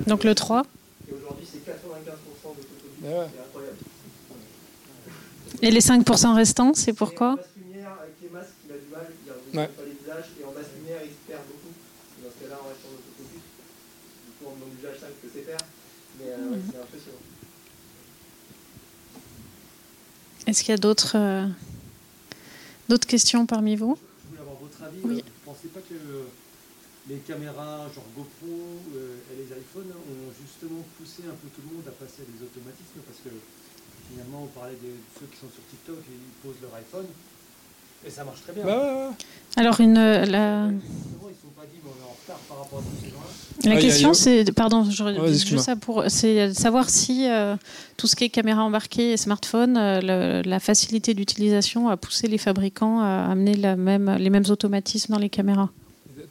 [0.06, 0.62] Donc le 3
[1.08, 3.26] Et aujourd'hui, c'est 95% de ouais.
[3.32, 3.76] C'est incroyable.
[5.62, 8.88] Et les 5% restants, c'est pourquoi En basse lumière, avec les masques, il a du
[8.90, 9.68] mal, il ne ouais.
[9.68, 10.30] pas les visages.
[10.40, 11.74] Et en basse lumière, il se perd beaucoup.
[12.22, 13.44] Dans ce cas-là, on reste sur l'autofocus.
[13.44, 15.64] Du coup, on demande du H5 que c'est faire.
[16.18, 16.62] Mais euh, mmh.
[16.70, 17.24] c'est impressionnant.
[20.46, 21.46] Est-ce qu'il y a d'autres euh,
[22.88, 23.96] d'autres questions parmi vous?
[23.96, 24.98] Je voulais avoir votre avis.
[25.04, 25.22] Oui.
[25.22, 25.94] Vous ne pensez pas que
[27.08, 28.50] les caméras genre GoPro
[28.96, 32.26] euh, et les iPhones ont justement poussé un peu tout le monde à passer à
[32.26, 33.04] des automatismes?
[33.06, 33.30] Parce que
[34.10, 37.06] finalement on parlait de ceux qui sont sur TikTok et ils posent leur iPhone
[38.06, 38.64] et ça marche très bien.
[38.64, 39.12] Bah
[39.56, 40.70] Alors une euh, la...
[43.64, 47.56] La question, c'est, pardon, je, ouais, ça pour, c'est savoir si euh,
[47.96, 53.00] tout ce qui est caméra embarquée et smartphone, la facilité d'utilisation a poussé les fabricants
[53.00, 55.70] à amener la même, les mêmes automatismes dans les caméras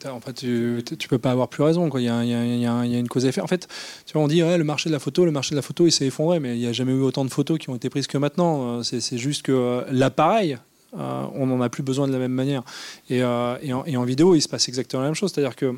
[0.06, 1.88] en fait, tu, tu peux pas avoir plus raison.
[1.96, 3.40] Il, y a, une cause à effet.
[3.40, 3.68] En fait,
[4.14, 6.40] on dit le marché de la photo, le marché de la photo, il s'est effondré,
[6.40, 8.78] mais il n'y a jamais eu autant de photos qui ont été prises que maintenant.
[8.78, 10.58] Euh, c'est, juste que euh, l'appareil,
[10.98, 12.62] euh, on n'en a plus besoin de la même manière.
[13.08, 15.32] Et, en, vidéo, il se passe exactement la même chose.
[15.32, 15.74] C'est-à-dire que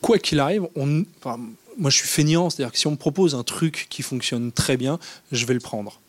[0.00, 3.86] quoi qu'il arrive, moi je suis feignant, c'est-à-dire que si on me propose un truc
[3.90, 4.98] qui fonctionne très bien,
[5.32, 6.00] je vais le prendre.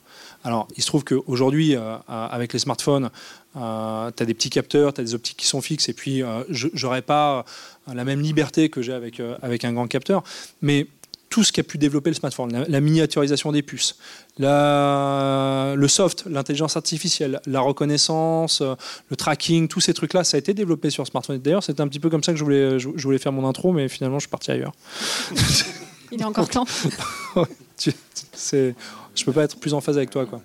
[0.43, 1.75] Alors, il se trouve qu'aujourd'hui,
[2.07, 3.09] avec les smartphones,
[3.57, 6.21] euh, tu as des petits capteurs, tu as des optiques qui sont fixes, et puis
[6.21, 7.45] euh, je n'aurai pas
[7.87, 10.23] euh, la même liberté que j'ai avec, avec un grand capteur.
[10.61, 10.87] Mais
[11.29, 13.97] tout ce qui a pu développer le smartphone, la, miniaturisation des puces,
[14.39, 20.55] la, le soft, l'intelligence artificielle, la reconnaissance, le tracking, tous ces trucs-là, ça a été
[20.55, 21.37] développé sur smartphone.
[21.37, 23.71] D'ailleurs, c'était un petit peu comme ça que je voulais, je, voulais faire mon intro,
[23.73, 24.73] mais finalement, je suis parti ailleurs.
[26.11, 26.65] Il est encore temps.
[27.77, 27.93] tu,
[29.20, 30.26] je peux pas être plus en phase avec toi.
[30.26, 30.41] Quoi.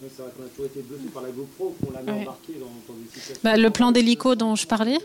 [0.00, 2.22] C'est vrai qu'on a toujours été bluffé par la GoPro, qu'on l'a ouais.
[2.22, 3.40] embarqué dans, dans des situations.
[3.42, 4.98] Bah, le plan d'hélico dont je parlais,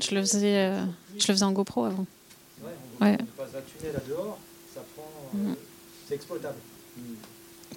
[0.00, 0.84] je le faisais, euh,
[1.18, 2.06] je le faisais en GoPro avant.
[2.62, 3.18] Ouais, on, ouais.
[3.20, 4.38] on passe un tunnel là dehors,
[4.74, 5.56] ça prend, euh, mm.
[6.08, 6.56] c'est exploitable.
[6.96, 7.00] Mm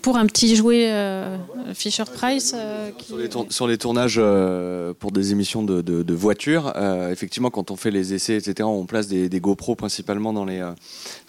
[0.06, 1.36] pour un petit jouet euh,
[1.74, 2.54] Fisher Price.
[2.56, 6.72] Euh, sur, les sur, les tournages euh, pour des émissions de, de, voitures,
[7.12, 10.64] effectivement, quand on fait les essais, etc., on place des, des GoPro principalement dans les.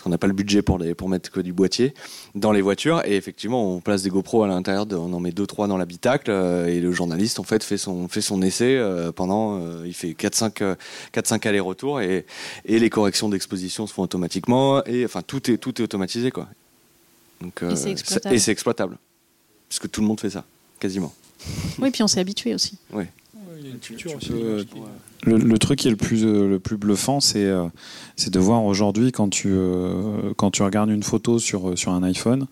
[0.06, 1.92] Qu'on n'a pas le budget pour, les, pour mettre que du boîtier
[2.36, 3.02] dans les voitures.
[3.04, 6.30] Et effectivement, on place des GoPro à l'intérieur, on en met deux trois dans l'habitacle.
[6.30, 8.80] et le journaliste, en fait, fait son, fait son essai
[9.16, 9.60] pendant.
[9.84, 12.24] il fait 4-5 allers-retours et,
[12.66, 14.84] et les corrections d'exposition se font automatiquement.
[14.84, 16.46] Et enfin, tout est, tout est automatisé, quoi.
[17.40, 18.36] Donc, et c'est exploitable.
[18.36, 18.98] exploitable.
[19.68, 20.44] Parce que tout le monde fait ça,
[20.78, 21.12] quasiment.
[21.80, 22.78] Oui, puis on s'est habitué aussi.
[22.92, 23.04] Oui.
[25.24, 27.66] Le, truc qui est le plus, euh, le plus bluffant, c'est euh,
[28.16, 32.02] c'est de voir aujourd'hui, quand, tu euh, quand tu regardes une photo sur, sur un
[32.02, 32.46] iPhone,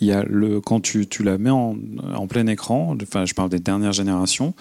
[0.00, 1.76] il y a le, quand tu, tu la mets en,
[2.14, 4.54] en, plein écran, enfin, je parle des dernières générations,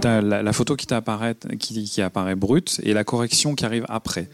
[0.00, 3.64] tu as la, la, photo qui, apparaît, qui, qui apparaît brute et la correction qui
[3.64, 4.28] arrive après.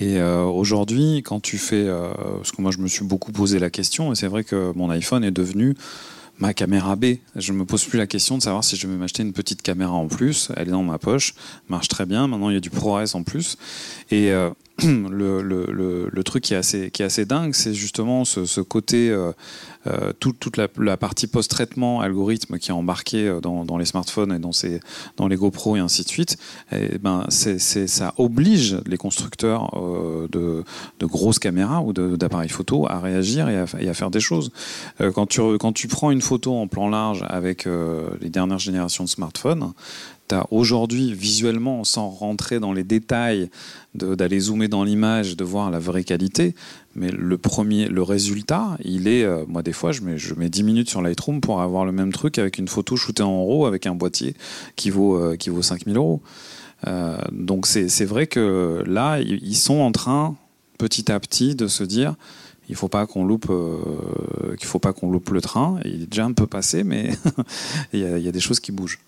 [0.00, 3.58] Et euh, aujourd'hui, quand tu fais, euh, parce que moi je me suis beaucoup posé
[3.58, 5.74] la question, et c'est vrai que mon iPhone est devenu
[6.38, 7.16] ma caméra B.
[7.36, 9.92] Je me pose plus la question de savoir si je vais m'acheter une petite caméra
[9.92, 10.50] en plus.
[10.56, 11.34] Elle est dans ma poche,
[11.68, 12.26] marche très bien.
[12.28, 13.56] Maintenant, il y a du ProRes en plus.
[14.10, 14.50] Et euh,
[14.82, 19.32] le, truc qui est assez, dingue, c'est justement ce, côté, euh,
[19.88, 25.28] euh, toute, la, partie post-traitement algorithme qui est embarqué euh, dans, les smartphones et dans,
[25.28, 26.36] les GoPro et ainsi de suite.
[26.70, 29.72] Et ben, ça oblige les constructeurs
[30.30, 30.64] de,
[31.02, 34.52] grosses caméras ou d'appareils photo à réagir et à, faire des choses.
[35.00, 37.66] Quand tu prends une photo en plan large avec
[38.20, 39.72] les dernières générations de smartphones,
[40.50, 43.50] aujourd'hui visuellement, sans rentrer dans les détails,
[43.94, 46.54] d'aller zoomer dans l'image, de voir la vraie qualité,
[46.94, 50.50] mais le premier, le résultat, il est, euh, moi des fois, je mets, je mets
[50.50, 53.66] 10 minutes sur Lightroom pour avoir le même truc avec une photo shootée en RAW
[53.66, 54.34] avec un boîtier
[54.76, 56.20] qui vaut, euh, qui vaut 5000 euros.
[56.86, 60.36] Euh, donc c'est vrai que là, ils sont en train,
[60.78, 62.14] petit à petit, de se dire,
[62.68, 63.50] il faut pas qu'on loupe,
[64.58, 65.80] qu'il faut pas qu'on loupe le train.
[65.84, 67.10] Il est déjà un peu passé, mais
[67.92, 68.98] il y, a des choses qui bougent.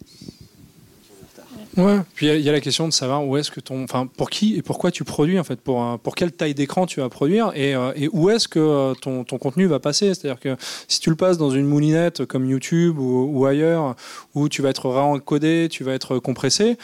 [1.77, 2.01] Ouais.
[2.15, 4.57] Puis il y, a la question de savoir où est-ce que ton, enfin, pour qui
[4.57, 7.75] et pourquoi tu produis en fait, pour pour quelle taille d'écran tu vas produire et,
[7.75, 10.13] euh, où est-ce que euh, ton, ton, contenu va passer?
[10.15, 10.57] C'est-à-dire que
[10.89, 13.95] si tu le passes dans une moulinette comme YouTube ou, ou ailleurs,
[14.35, 16.77] où tu vas être réencodé, tu vas être compressé.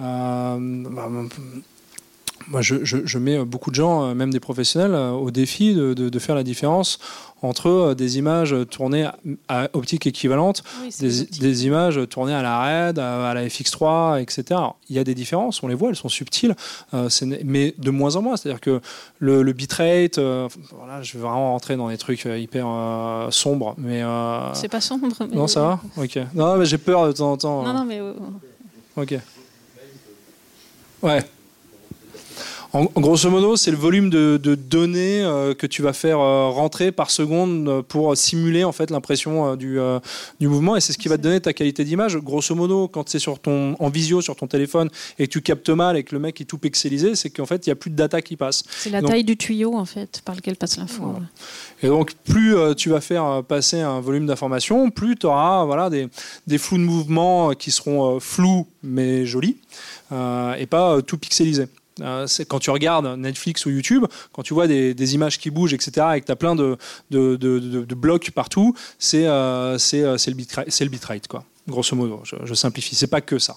[0.00, 0.56] Euh,
[0.90, 1.08] bah,
[2.48, 5.74] moi, je, je, je, mets beaucoup de gens, euh, même des professionnels, euh, au défi
[5.74, 6.98] de, de, de faire la différence
[7.44, 9.08] entre euh, des images tournées
[9.48, 14.44] à optique équivalente, oui, des, des, images tournées à la RED, à, la FX3, etc.
[14.50, 16.56] Alors, il y a des différences, on les voit, elles sont subtiles,
[16.94, 17.08] euh,
[17.44, 18.36] mais de moins en moins.
[18.36, 18.80] C'est-à-dire que
[19.18, 23.74] le, le bitrate, euh, voilà, je vais vraiment rentrer dans des trucs hyper euh, sombres,
[23.78, 24.02] mais
[24.54, 25.08] c'est pas sombre.
[25.20, 25.36] Mais...
[25.36, 25.80] Non, ça va?
[25.96, 26.18] Ok.
[26.34, 27.62] Non, mais j'ai peur de temps en temps.
[27.62, 28.00] Non, non, mais
[28.96, 29.14] ok.
[31.02, 31.22] Ouais.
[32.74, 36.48] En, grosso modo, c'est le volume de, de données euh, que tu vas faire euh,
[36.48, 39.78] rentrer par seconde pour simuler en fait l'impression euh, du,
[40.40, 42.16] du, mouvement et c'est ce qui va te donner ta qualité d'image.
[42.16, 45.70] Grosso modo, quand c'est sur ton en visio sur ton téléphone et que tu captes
[45.70, 47.90] mal et que le mec est tout pixelisé, c'est qu'en fait il n'y a plus
[47.90, 48.64] de data qui passe.
[48.76, 51.04] C'est la donc, taille du tuyau en fait par lequel passe l'info.
[51.04, 51.26] Voilà.
[51.80, 56.08] Et donc plus tu vas faire passer un volume d'informations, plus tu auras voilà des,
[56.48, 59.58] des, flous de mouvement qui seront flous mais jolis
[60.10, 61.68] et pas tout pixelisés.
[62.00, 66.06] Euh, quand tu regardes Netflix ou YouTube, quand tu vois des, images qui bougent, etc.,
[66.16, 66.76] et que tu as plein de,
[67.94, 71.28] blocs partout, c'est euh, le, bitrate, le bitrate,
[71.68, 72.20] grosso modo.
[72.24, 72.94] Je, je simplifie.
[72.94, 73.56] C'est pas que ça.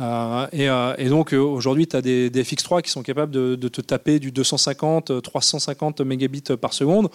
[0.00, 3.56] Euh, et, euh, et, donc aujourd'hui, tu as des, des, FX3 qui sont capables de,
[3.56, 7.10] de, te taper du 250, 350 mégabits par seconde.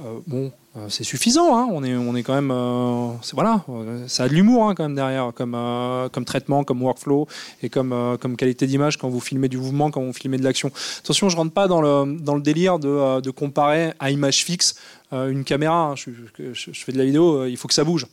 [0.00, 0.52] Euh, bon,
[0.88, 1.56] c'est suffisant.
[1.56, 1.68] Hein.
[1.70, 2.50] On, est, on est quand même.
[2.50, 3.64] Euh, voilà,
[4.06, 7.26] ça a de l'humour hein, quand même derrière, comme, euh, comme traitement, comme workflow
[7.62, 10.70] et comme, comme qualité d'image quand vous filmez du mouvement, quand vous filmez de l'action.
[11.00, 14.76] Attention, je rentre pas dans le, dans le délire de, de comparer à image fixe
[15.12, 15.90] une caméra.
[15.90, 15.96] Hein.
[15.96, 18.06] Je, je, je, fais de la vidéo, il faut que ça bouge.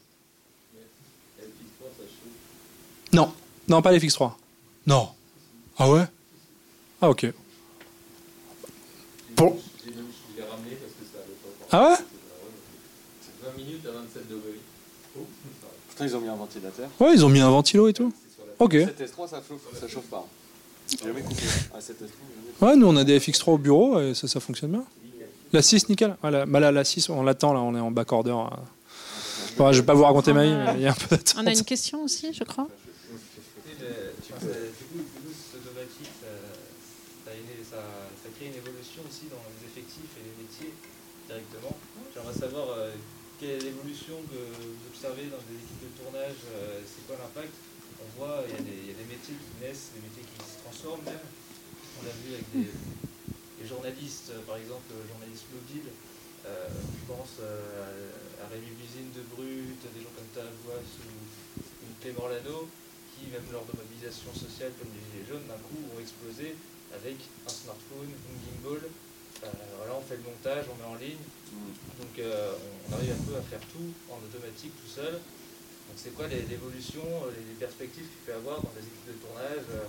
[3.14, 3.32] Non,
[3.68, 4.32] non, pas les FX3.
[4.88, 5.10] Non.
[5.78, 6.04] Ah ouais?
[7.02, 7.28] Ah ok.
[9.36, 9.58] Pour...
[11.72, 11.96] Ah ouais?
[13.52, 14.60] 20 minutes à 27 degrés.
[15.18, 15.22] Oh.
[15.88, 16.90] Pourtant, ils ont mis un ventilateur.
[17.00, 18.12] Ouais, ils ont mis un ventilo et tout.
[18.60, 18.74] Ok.
[18.74, 20.26] 7S3, ça chauffe, ça chauffe pas.
[20.90, 21.44] J'ai jamais coupé.
[21.74, 24.84] Ah, 7S3, ouais, nous on a des FX3 au bureau et ça, ça fonctionne bien.
[25.54, 26.16] La 6, nickel.
[26.24, 28.36] Ah, la, bah, la, la 6, on l'attend là, on est en backorder.
[29.58, 31.36] Bon, je vais pas vous raconter ma vie, mais il y a un peu d'attente.
[31.42, 32.68] On a une question aussi, je crois.
[42.34, 42.92] Savoir euh,
[43.40, 47.54] quelle est l'évolution que vous observez dans des équipes de tournage, euh, c'est quoi l'impact?
[48.02, 48.54] On voit, il
[48.86, 51.26] y, a des métiers qui naissent, des métiers qui se transforment même.
[51.98, 52.70] On l'a vu avec des,
[53.66, 55.90] journalistes, par exemple, le journaliste mobile.
[56.46, 61.10] Euh, je pense à, Rémi Buzine de Brut, des gens comme Tavois ou,
[61.60, 62.70] ou Clément Lano,
[63.18, 66.54] qui, même lors de mobilisation sociale comme les Gilets jaunes, d'un coup ont explosé
[66.94, 69.07] avec un smartphone, une gimbal, euh,
[69.42, 71.22] voilà, on fait le montage, on met en ligne.
[72.00, 72.52] Donc euh,
[72.90, 75.14] on arrive un peu à faire tout en automatique tout seul.
[75.14, 77.02] Donc c'est quoi l'évolution,
[77.36, 79.86] les perspectives qu'il peut y avoir dans les équipes de tournage euh,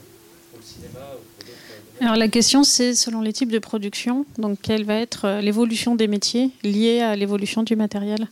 [0.51, 4.25] pour le cinéma ou pour d'autres Alors la question c'est selon les types de production,
[4.39, 8.29] donc quelle va être l'évolution des métiers liée à l'évolution du matériel?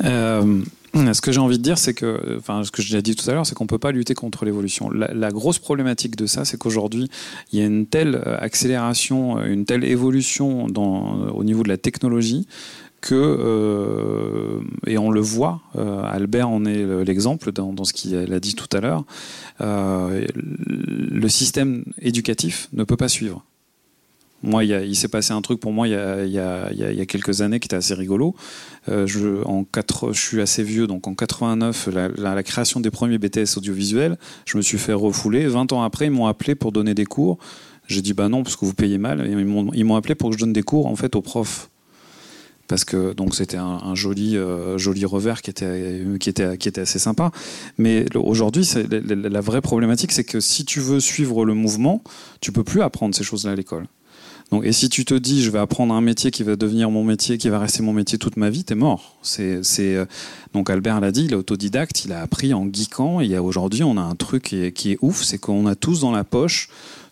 [0.05, 0.63] Euh,
[0.95, 3.35] ce que j'ai envie de dire, c'est que, enfin, ce que j'ai dit tout à
[3.35, 4.91] l'heure, c'est qu'on ne peut pas lutter contre l'évolution.
[4.91, 7.09] La, la, grosse problématique de ça, c'est qu'aujourd'hui,
[7.53, 12.47] il y a une telle accélération, une telle évolution dans, au niveau de la technologie
[13.05, 18.17] que, euh, et on le voit, euh, Albert en est l'exemple dans, dans, ce qu'il
[18.33, 19.05] a dit tout à l'heure,
[19.61, 23.45] euh, le système éducatif ne peut pas suivre.
[24.45, 25.97] Moi, il, s'est passé un truc pour moi il y,
[26.39, 28.35] a, quelques années qui était assez rigolo.
[28.91, 31.89] Euh, je, en 4, je suis assez vieux, donc en 89,
[32.19, 35.47] la, création des premiers BTS audiovisuels, je me suis fait refouler.
[35.47, 37.39] 20 ans après, ils m'ont appelé pour donner des cours.
[37.87, 39.27] J'ai dit bah non parce que vous payez mal.
[39.27, 41.71] Ils m'ont appelé pour que je donne des cours en fait aux profs
[42.67, 46.81] parce que donc c'était un, joli euh, joli revers qui était qui était qui était
[46.81, 47.31] assez sympa
[47.77, 52.03] mais aujourd'hui la, vraie problématique c'est que si tu veux suivre le mouvement
[52.41, 53.87] tu peux plus apprendre ces choses là à l'école
[54.51, 57.03] donc, et si tu te dis, je vais apprendre un métier qui va devenir mon
[57.03, 59.17] métier, qui va rester mon métier toute ma vie, t'es mort.
[59.23, 60.07] C'est, euh,
[60.53, 63.21] donc Albert l'a dit, il est autodidacte, il a appris en geekant.
[63.21, 66.25] Et aujourd'hui, on a un truc qui est, ouf, c'est qu'on a tous dans la
[66.25, 66.69] poche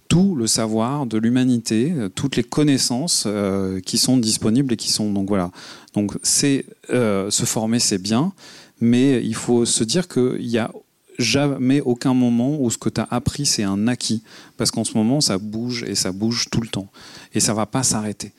[0.09, 4.93] tout le savoir de l'humanité, euh, toutes les connaissances euh, qui sont disponibles et qui
[4.93, 5.51] sont donc voilà.
[5.95, 8.33] Donc c'est se former, c'est bien,
[8.81, 10.71] mais il faut se dire qu'il y a
[11.19, 14.23] jamais aucun moment où ce que tu as appris c'est un acquis.
[14.57, 16.89] Parce qu'en ce moment ça bouge et ça bouge tout le temps.
[17.35, 18.33] Et ça va pas s'arrêter.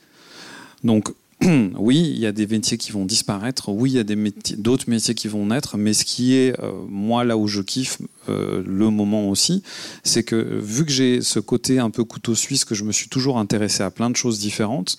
[0.82, 1.10] Donc
[1.42, 5.14] oui, il y a des métiers qui vont disparaître, oui, il y a d'autres métiers
[5.14, 7.98] qui vont naître, mais ce qui est, euh, moi, là où je kiffe
[8.28, 9.62] euh, le moment aussi,
[10.02, 13.08] c'est que vu que j'ai ce côté un peu couteau suisse, que je me suis
[13.08, 14.96] toujours intéressé à plein de choses différentes,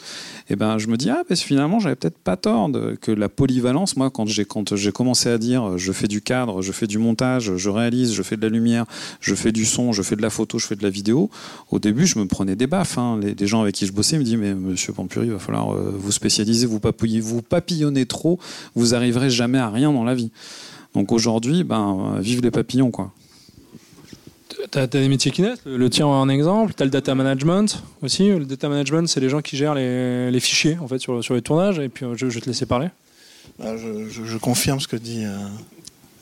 [0.50, 2.70] et eh ben, je me dis, ah, ben, finalement, j'avais peut-être pas tort
[3.02, 6.62] que la polyvalence, moi, quand j'ai, quand j'ai commencé à dire, je fais du cadre,
[6.62, 8.86] je fais du montage, je réalise, je fais de la lumière,
[9.20, 11.30] je fais du son, je fais de la photo, je fais de la vidéo,
[11.72, 12.98] au début, je me prenais des baffes.
[12.98, 13.20] Hein.
[13.22, 15.94] Les, gens avec qui je bossais me disaient, mais monsieur Pampuri, il va falloir euh,
[15.98, 16.80] vous spécialiser, vous,
[17.22, 18.40] vous papillonnez trop,
[18.76, 20.32] vous arriverez jamais à rien dans la vie.
[20.96, 23.12] Donc aujourd'hui, ben, vive les papillons, quoi.
[24.72, 27.84] Tu as, des métiers qui naissent, le tien en exemple, tu as le data management
[28.02, 28.30] aussi.
[28.30, 31.42] Le data management, c'est les gens qui gèrent les, fichiers en fait, sur, sur, les
[31.42, 31.80] tournages.
[31.80, 32.88] Et puis je, vais te laisser parler.
[33.60, 35.38] Bah, je, confirme ce que dit euh,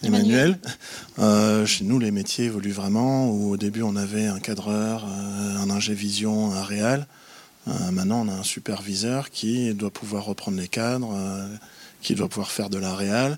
[0.02, 0.58] Emmanuel.
[1.20, 3.30] Euh, chez nous, les métiers évoluent vraiment.
[3.30, 7.08] Où au début, on avait un cadreur, euh, un ingé vision, un réal.
[7.92, 11.16] maintenant, on a un superviseur qui doit pouvoir reprendre les cadres,
[12.02, 13.38] qui doit pouvoir faire de la réal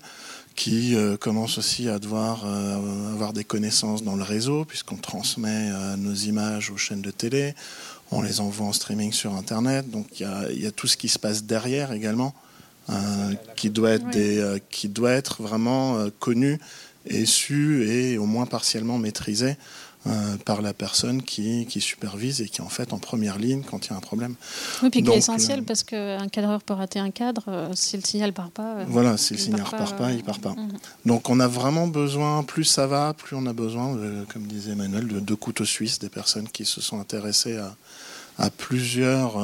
[0.56, 5.70] qui euh, commence aussi à devoir euh, avoir des connaissances dans le réseau, puisqu'on transmet
[5.70, 7.54] euh, nos images aux chaînes de télé,
[8.10, 11.18] on les envoie en streaming sur Internet, donc il y a, tout ce qui se
[11.18, 12.34] passe derrière également,
[13.56, 16.60] qui, doit être des, qui doit être vraiment connu
[17.04, 19.56] et su et au moins partiellement maîtrisé.
[20.08, 23.86] Euh, par la personne qui, supervise et qui est en fait en première ligne quand
[23.86, 24.34] il y a un problème.
[24.82, 28.02] Oui, puis qui est essentiel parce qu'un cadreur peut rater un cadre euh, si le
[28.02, 28.76] signal part pas.
[28.76, 30.50] Euh, voilà, si le signal part, part pas, il part pas.
[30.50, 30.78] Mhm.
[31.06, 33.98] Donc on a vraiment besoin, plus ça va, plus on a besoin,
[34.32, 37.58] comme disait Emmanuel, de, de couteaux suisses, des personnes qui se sont intéressées
[38.38, 39.40] à, plusieurs,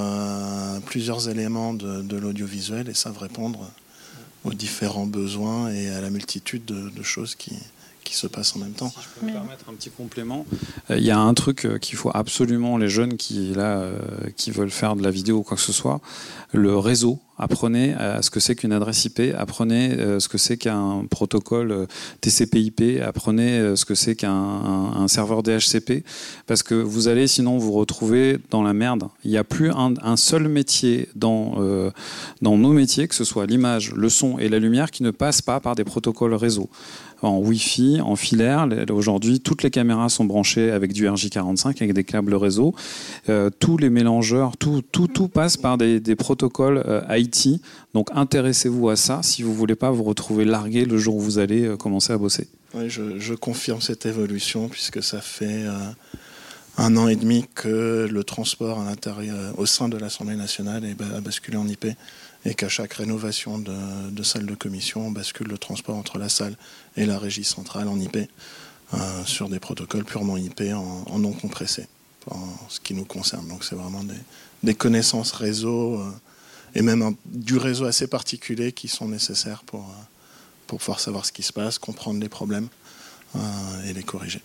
[0.87, 3.69] plusieurs éléments de, de l'audiovisuel et savent répondre
[4.45, 7.57] aux différents besoins et à la multitude de choses qui,
[8.05, 8.93] qui se passe en même temps.
[9.01, 10.47] Je peux me permettre un petit complément,
[10.91, 13.99] euh, il y a un truc euh, qu'il faut absolument les jeunes qui là euh,
[14.37, 16.01] qui veulent faire de la vidéo ou quoi que ce soit,
[16.53, 17.21] le réseau.
[17.39, 21.89] Apprenez ce que c'est qu'une adresse IP, apprenez ce que c'est qu'un protocole
[22.21, 26.05] TCP/IP, apprenez ce que c'est qu'un serveur DHCP,
[26.47, 29.09] parce que vous allez sinon vous retrouver dans la merde.
[29.25, 31.57] Il n'y a plus un, seul métier dans
[32.43, 35.43] dans nos métiers, que ce soit l'image, le son et la lumière, qui ne passe
[35.43, 36.71] pas par des protocoles réseau
[37.23, 38.69] en Wi-Fi, en filaire.
[38.91, 42.75] Aujourd'hui, toutes les caméras sont branchées avec du RJ45, avec des câbles réseau.
[43.29, 47.61] Euh, tous les mélangeurs, tout, tout, tout passe par des, protocoles euh, IT.
[47.95, 51.21] Donc intéressez-vous à ça si vous ne voulez pas vous retrouver largué le jour où
[51.21, 52.49] vous allez euh, commencer à bosser.
[52.75, 55.65] Oui, je, confirme cette évolution puisque ça fait
[56.79, 60.83] un an et demi que le transport à l'intérieur, au sein de l'Assemblée nationale
[61.15, 61.87] a basculé en IP
[62.45, 66.57] et qu'à chaque rénovation de, salle de commission, on bascule le transport entre la salle
[66.97, 68.17] et la régie centrale en IP
[68.95, 71.87] euh, sur des protocoles purement IP en, non compressé,
[72.31, 73.47] en ce qui nous concerne.
[73.49, 74.03] Donc c'est vraiment
[74.63, 76.11] des, connaissances réseau euh,
[76.75, 80.03] et même du réseau assez particulier qui sont nécessaires pour, euh,
[80.67, 82.69] pour pouvoir savoir ce qui se passe, comprendre les problèmes
[83.87, 84.43] et les corriger.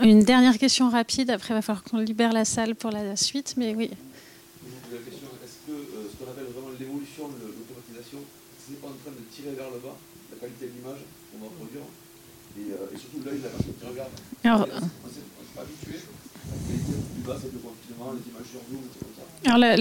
[0.00, 3.52] Une dernière question rapide, après il va falloir qu'on libère la salle pour la suite,
[3.58, 3.90] mais oui
[6.78, 8.20] l'évolution de l'automatisation,
[8.58, 9.96] c'est pas en train de tirer vers le bas
[10.32, 10.98] la qualité de l'image
[11.30, 11.86] qu'on va produire
[12.58, 14.10] et, euh, et surtout l'œil de la personne qui regarde.
[14.44, 15.98] Alors, on pas habitué.
[19.44, 19.76] Alors la,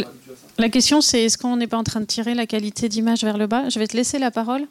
[0.57, 3.37] la question c'est est-ce qu'on n'est pas en train de tirer la qualité d'image vers
[3.37, 3.69] le bas?
[3.69, 4.67] Je vais te laisser la parole.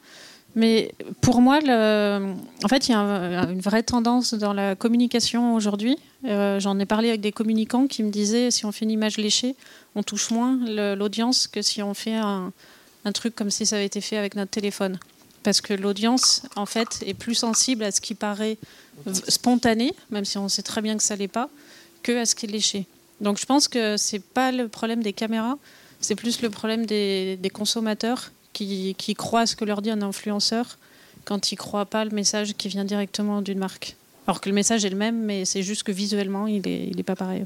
[0.55, 2.33] Mais pour moi, le...
[2.63, 5.97] en fait, il y a une vraie tendance dans la communication aujourd'hui.
[6.25, 9.17] Euh, J'en ai parlé avec des communicants qui me disaient si on fait une image
[9.17, 9.55] léchée,
[9.95, 10.57] on touche moins
[10.95, 12.53] l'audience que si on fait un,
[13.11, 14.99] truc comme si ça avait été fait avec notre téléphone.
[15.43, 18.57] Parce que l'audience, en fait, est plus sensible à ce qui paraît
[19.27, 21.49] spontané, même si on sait très bien que ça l'est pas,
[22.01, 22.87] que à ce qui est léché.
[23.21, 25.57] Donc je pense que c'est pas le problème des caméras,
[26.01, 30.77] c'est plus le problème des, consommateurs qui, croient à ce que leur dit un influenceur
[31.23, 33.95] quand ils croient pas le message qui vient directement d'une marque.
[34.27, 36.99] Alors que le message est le même, mais c'est juste que visuellement, il n'est il
[36.99, 37.45] est pas pareil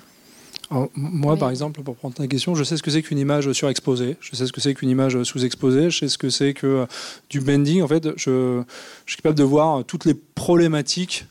[0.95, 4.17] moi, par exemple, pour prendre ta question, je sais ce que c'est qu'une image surexposée,
[4.21, 6.85] je sais ce que c'est qu'une image sous-exposée, je sais ce que c'est que euh,
[7.29, 7.81] du bending.
[7.81, 8.63] En fait, je,
[9.07, 11.25] suis capable de voir toutes les problématiques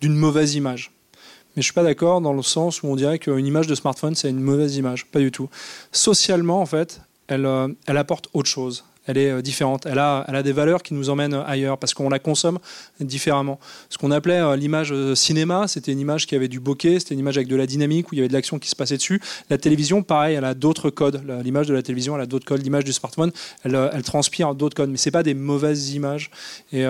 [0.00, 0.92] d'une mauvaise image.
[1.56, 4.14] Mais je suis pas d'accord dans le sens où on dirait qu'une image de smartphone,
[4.14, 5.06] c'est une mauvaise image.
[5.06, 5.48] Pas du tout.
[5.92, 7.48] Socialement, en fait, elle,
[7.86, 9.86] elle apporte autre chose elle est euh, différente.
[9.86, 12.58] Elle a, elle a des valeurs qui nous emmènent ailleurs parce qu'on la consomme
[13.00, 13.58] différemment.
[13.90, 17.14] Ce qu'on appelait euh, l'image euh, cinéma, c'était une image qui avait du bokeh, c'était
[17.14, 18.96] une image avec de la dynamique où il y avait de l'action qui se passait
[18.96, 19.20] dessus.
[19.50, 21.22] La télévision, pareil, elle a d'autres codes.
[21.42, 22.62] L'image de la télévision, elle a d'autres codes.
[22.62, 23.32] L'image du smartphone,
[23.64, 24.90] elle, transpire d'autres codes.
[24.90, 26.30] Mais c'est pas des mauvaises images.
[26.72, 26.84] Et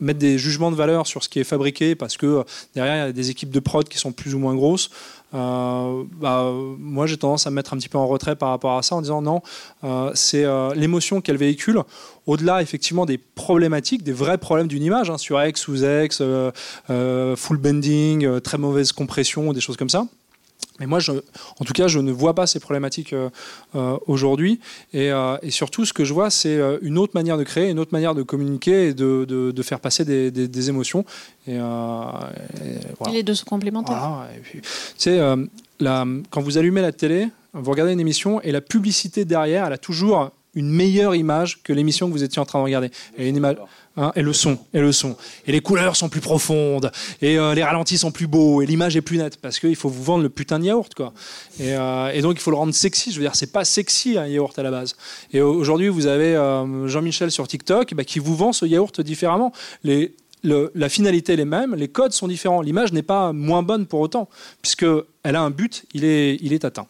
[0.00, 3.10] mettre des jugements de valeur sur ce qui est fabriqué parce que derrière il y
[3.10, 4.90] a des équipes de prod qui sont plus ou moins grosses.
[5.34, 8.78] Euh, bah, moi j'ai tendance à me mettre un petit peu en retrait par rapport
[8.78, 9.42] à ça en disant non,
[9.84, 11.82] euh, c'est euh, l'émotion qu'elle véhicule
[12.26, 16.22] au-delà effectivement des problématiques, des vrais problèmes d'une image, hein, sur X, sous X,
[16.88, 20.06] full bending, très mauvaise compression, des choses comme ça.
[20.78, 23.30] Mais moi, je, en tout cas, je ne vois pas ces problématiques euh,
[23.74, 24.60] euh, aujourd'hui.
[24.94, 27.92] Euh, et, surtout, ce que je vois, c'est une autre manière de créer, une autre
[27.92, 31.04] manière de communiquer et de, de, faire passer des, des, émotions.
[31.46, 31.58] Et,
[33.12, 34.26] les deux sont complémentaires.
[35.80, 39.72] Voilà, quand vous allumez la télé, vous regardez une émission et la publicité derrière, elle
[39.72, 42.90] a toujours une meilleure image que l'émission que vous étiez en train de regarder.
[43.16, 43.56] Et une image,
[43.98, 45.16] Hein, et le son, et le son.
[45.44, 48.96] Et les couleurs sont plus profondes, et euh, les ralentis sont plus beaux, et l'image
[48.96, 51.12] est plus nette, parce qu'il faut vous vendre le putain de yaourt, quoi.
[51.58, 53.10] Et, euh, donc il faut le rendre sexy.
[53.10, 54.94] Je veux dire, c'est pas sexy un yaourt à la base.
[55.32, 59.52] Et aujourd'hui, vous avez euh, Jean-Michel sur TikTok bah, qui vous vend ce yaourt différemment.
[59.82, 62.62] Les, la finalité est les mêmes, les codes sont différents.
[62.62, 64.28] L'image n'est pas moins bonne pour autant,
[64.62, 64.86] puisque
[65.24, 66.86] elle a un but, il est, il est atteint.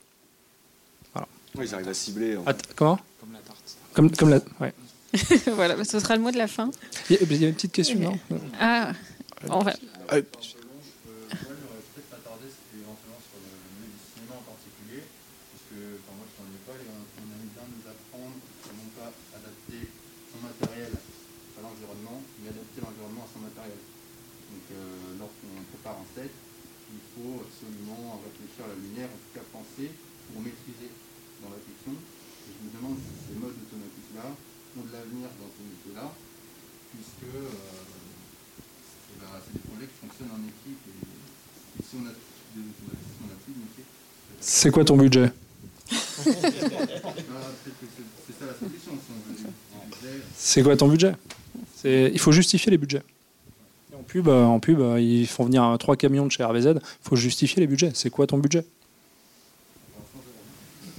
[1.14, 1.26] Voilà.
[1.56, 2.36] Oui, ils arrivent à cibler.
[2.76, 2.98] comment?
[3.18, 3.76] Comme la tarte.
[3.94, 4.74] Comme, comme la, ouais.
[5.54, 6.70] Voilà, bah, ce sera le mot de la fin.
[7.10, 8.18] Il y a, une petite question, non
[8.60, 8.92] Ah,
[9.48, 9.72] on va.
[10.12, 13.52] Euh, moi, j'aurais peut-être m'attarder éventuellement sur le
[14.12, 15.02] cinéma en particulier,
[15.52, 19.10] puisque enfin, moi je suis en école et on, aime bien nous apprendre non pas
[19.36, 19.80] adapter
[20.32, 23.80] son matériel à l'environnement, mais adapter l'environnement à son matériel.
[23.80, 26.32] Donc euh, lorsqu'on prépare un set,
[26.88, 29.92] il faut absolument réfléchir à la lumière, en tout cas penser
[30.28, 30.88] pour maîtriser
[31.44, 31.92] dans la fiction.
[31.92, 33.58] Et je me demande si ces modes
[34.84, 36.12] de l'avenir dans ce métier-là,
[36.92, 37.48] puisque euh,
[39.14, 40.82] eh ben, c'est des projets qui fonctionnent en équipe.
[40.88, 40.92] Et,
[41.82, 43.84] si on a des automatismes, on n'a plus de métier.
[44.40, 45.32] C'est quoi ton budget?
[50.36, 51.14] C'est quoi ton budget?
[51.84, 53.02] Il faut justifier les budgets.
[53.94, 56.66] en pub, euh, en pub, euh, ils font venir trois camions de chez RVZ.
[56.66, 57.92] Il faut justifier les budgets.
[57.94, 58.64] C'est quoi ton budget?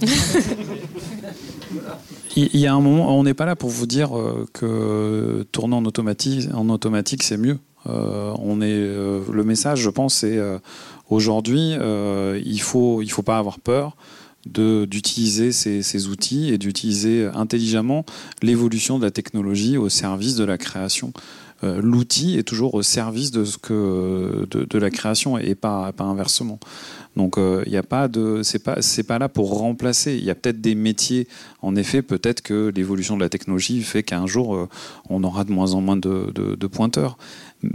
[2.52, 5.76] Il y a un moment, on n'est pas là pour vous dire euh, que tourner
[5.76, 7.58] en automatique, c'est mieux.
[7.86, 10.38] Euh, euh, le message, je pense, c'est
[11.08, 13.96] aujourd'hui, il faut, faut pas avoir peur
[14.46, 18.06] d'utiliser ces, outils et d'utiliser intelligemment
[18.42, 21.12] l'évolution de la technologie au service de la création.
[21.62, 26.58] L'outil est toujours au service de, la création et pas inversement.
[27.16, 30.14] Donc il euh, n'y a pas de, c'est pas, c'est pas là pour remplacer.
[30.14, 31.26] Il y a peut-être des métiers.
[31.60, 34.68] En effet, peut-être que l'évolution de la technologie fait qu'un jour euh,
[35.08, 37.18] on aura de moins en moins de, pointeurs.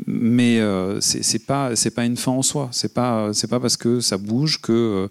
[0.08, 2.70] Mais euh, c'est pas, c'est pas une fin en soi.
[2.72, 5.10] C'est pas, c'est pas parce que ça bouge que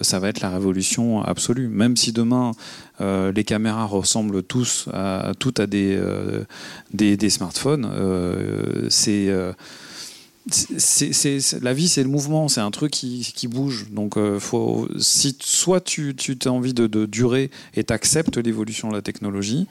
[0.00, 1.68] ça va être la révolution absolue.
[1.68, 2.52] Même si demain
[3.00, 5.98] les caméras ressemblent tous à, toutes à des,
[6.92, 7.88] des, des, smartphones,
[8.90, 9.30] c'est
[11.60, 13.86] la vie, c'est le mouvement, c'est un truc qui, bouge.
[13.90, 14.38] Donc, euh,
[14.98, 19.66] soit tu, tu as envie de, de durer et t'acceptes l'évolution de la technologie,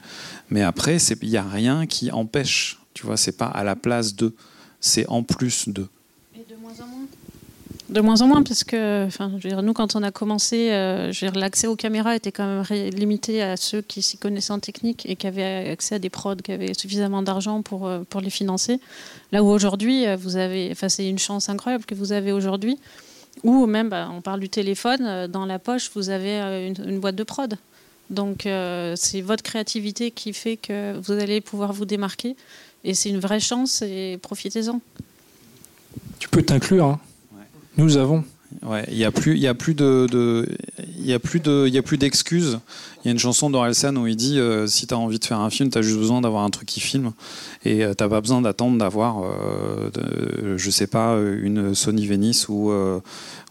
[0.50, 2.78] mais après, il n'y a rien qui empêche.
[2.94, 4.34] Tu vois, c'est pas à la place de,
[4.80, 5.86] c'est en plus de.
[7.88, 9.30] De moins en moins, parce que enfin,
[9.62, 13.80] nous, quand on a commencé, euh, l'accès aux caméras était quand même limité à ceux
[13.80, 17.22] qui s'y connaissaient en technique et qui avaient accès à des prods, qui avaient suffisamment
[17.22, 18.80] d'argent pour, euh, pour les financer.
[19.30, 22.76] Là où aujourd'hui, euh, vous avez, enfin, c'est une chance incroyable que vous avez aujourd'hui,
[23.44, 27.22] ou même, bah, on parle du téléphone, dans la poche, vous avez une, boîte de
[27.22, 27.56] prod.
[28.10, 28.48] Donc,
[28.96, 32.34] c'est votre créativité qui fait que vous allez pouvoir vous démarquer.
[32.82, 34.80] Et c'est une vraie chance et profitez-en.
[36.18, 36.86] Tu peux t'inclure.
[36.86, 37.00] Hein.
[37.76, 38.24] Nous avons.
[38.62, 40.46] Ouais, il n'y a plus, il y a plus de,
[40.98, 42.60] il y a plus de, il y a plus d'excuses.
[43.04, 45.24] Il y a une chanson d'Orelsan où il dit euh, si tu as envie de
[45.24, 47.12] faire un film, tu as juste besoin d'avoir un truc qui filme
[47.64, 49.90] et euh, t'as pas besoin d'attendre d'avoir, euh,
[50.56, 52.72] je sais pas, une Sony Venice ou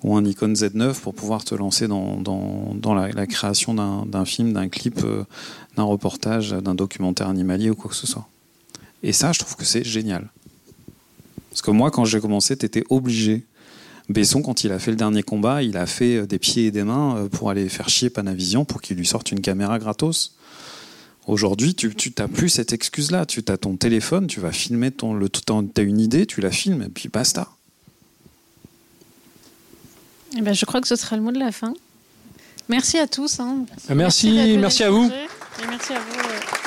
[0.03, 4.26] ou un Nikon Z9 pour pouvoir te lancer dans, dans, dans la, la, création d'un
[4.26, 5.01] film, d'un clip,
[5.76, 8.28] d'un reportage, d'un documentaire animalier ou quoi que ce soit.
[9.03, 10.30] Et ça, je trouve que c'est génial.
[11.49, 13.45] Parce que moi, quand j'ai commencé, tu étais obligé
[14.10, 16.72] Besson, quand il a fait le dernier combat, il a fait euh, des pieds et
[16.72, 20.36] des mains euh, pour aller faire chier Panavision pour qu'il lui sorte une caméra gratos.
[21.28, 23.26] Aujourd'hui, tu n'as plus cette excuse-là.
[23.26, 25.16] Tu as ton téléphone, tu vas filmer ton.
[25.16, 27.49] Le, tu as une idée, tu la filmes et puis basta.
[30.38, 31.74] Eh ben, je crois que ce sera le mot de la fin.
[32.70, 33.39] Merci à tous.
[33.39, 33.66] Hein.
[33.89, 35.06] Merci, merci, merci à vous.
[35.06, 36.64] Et merci à vous.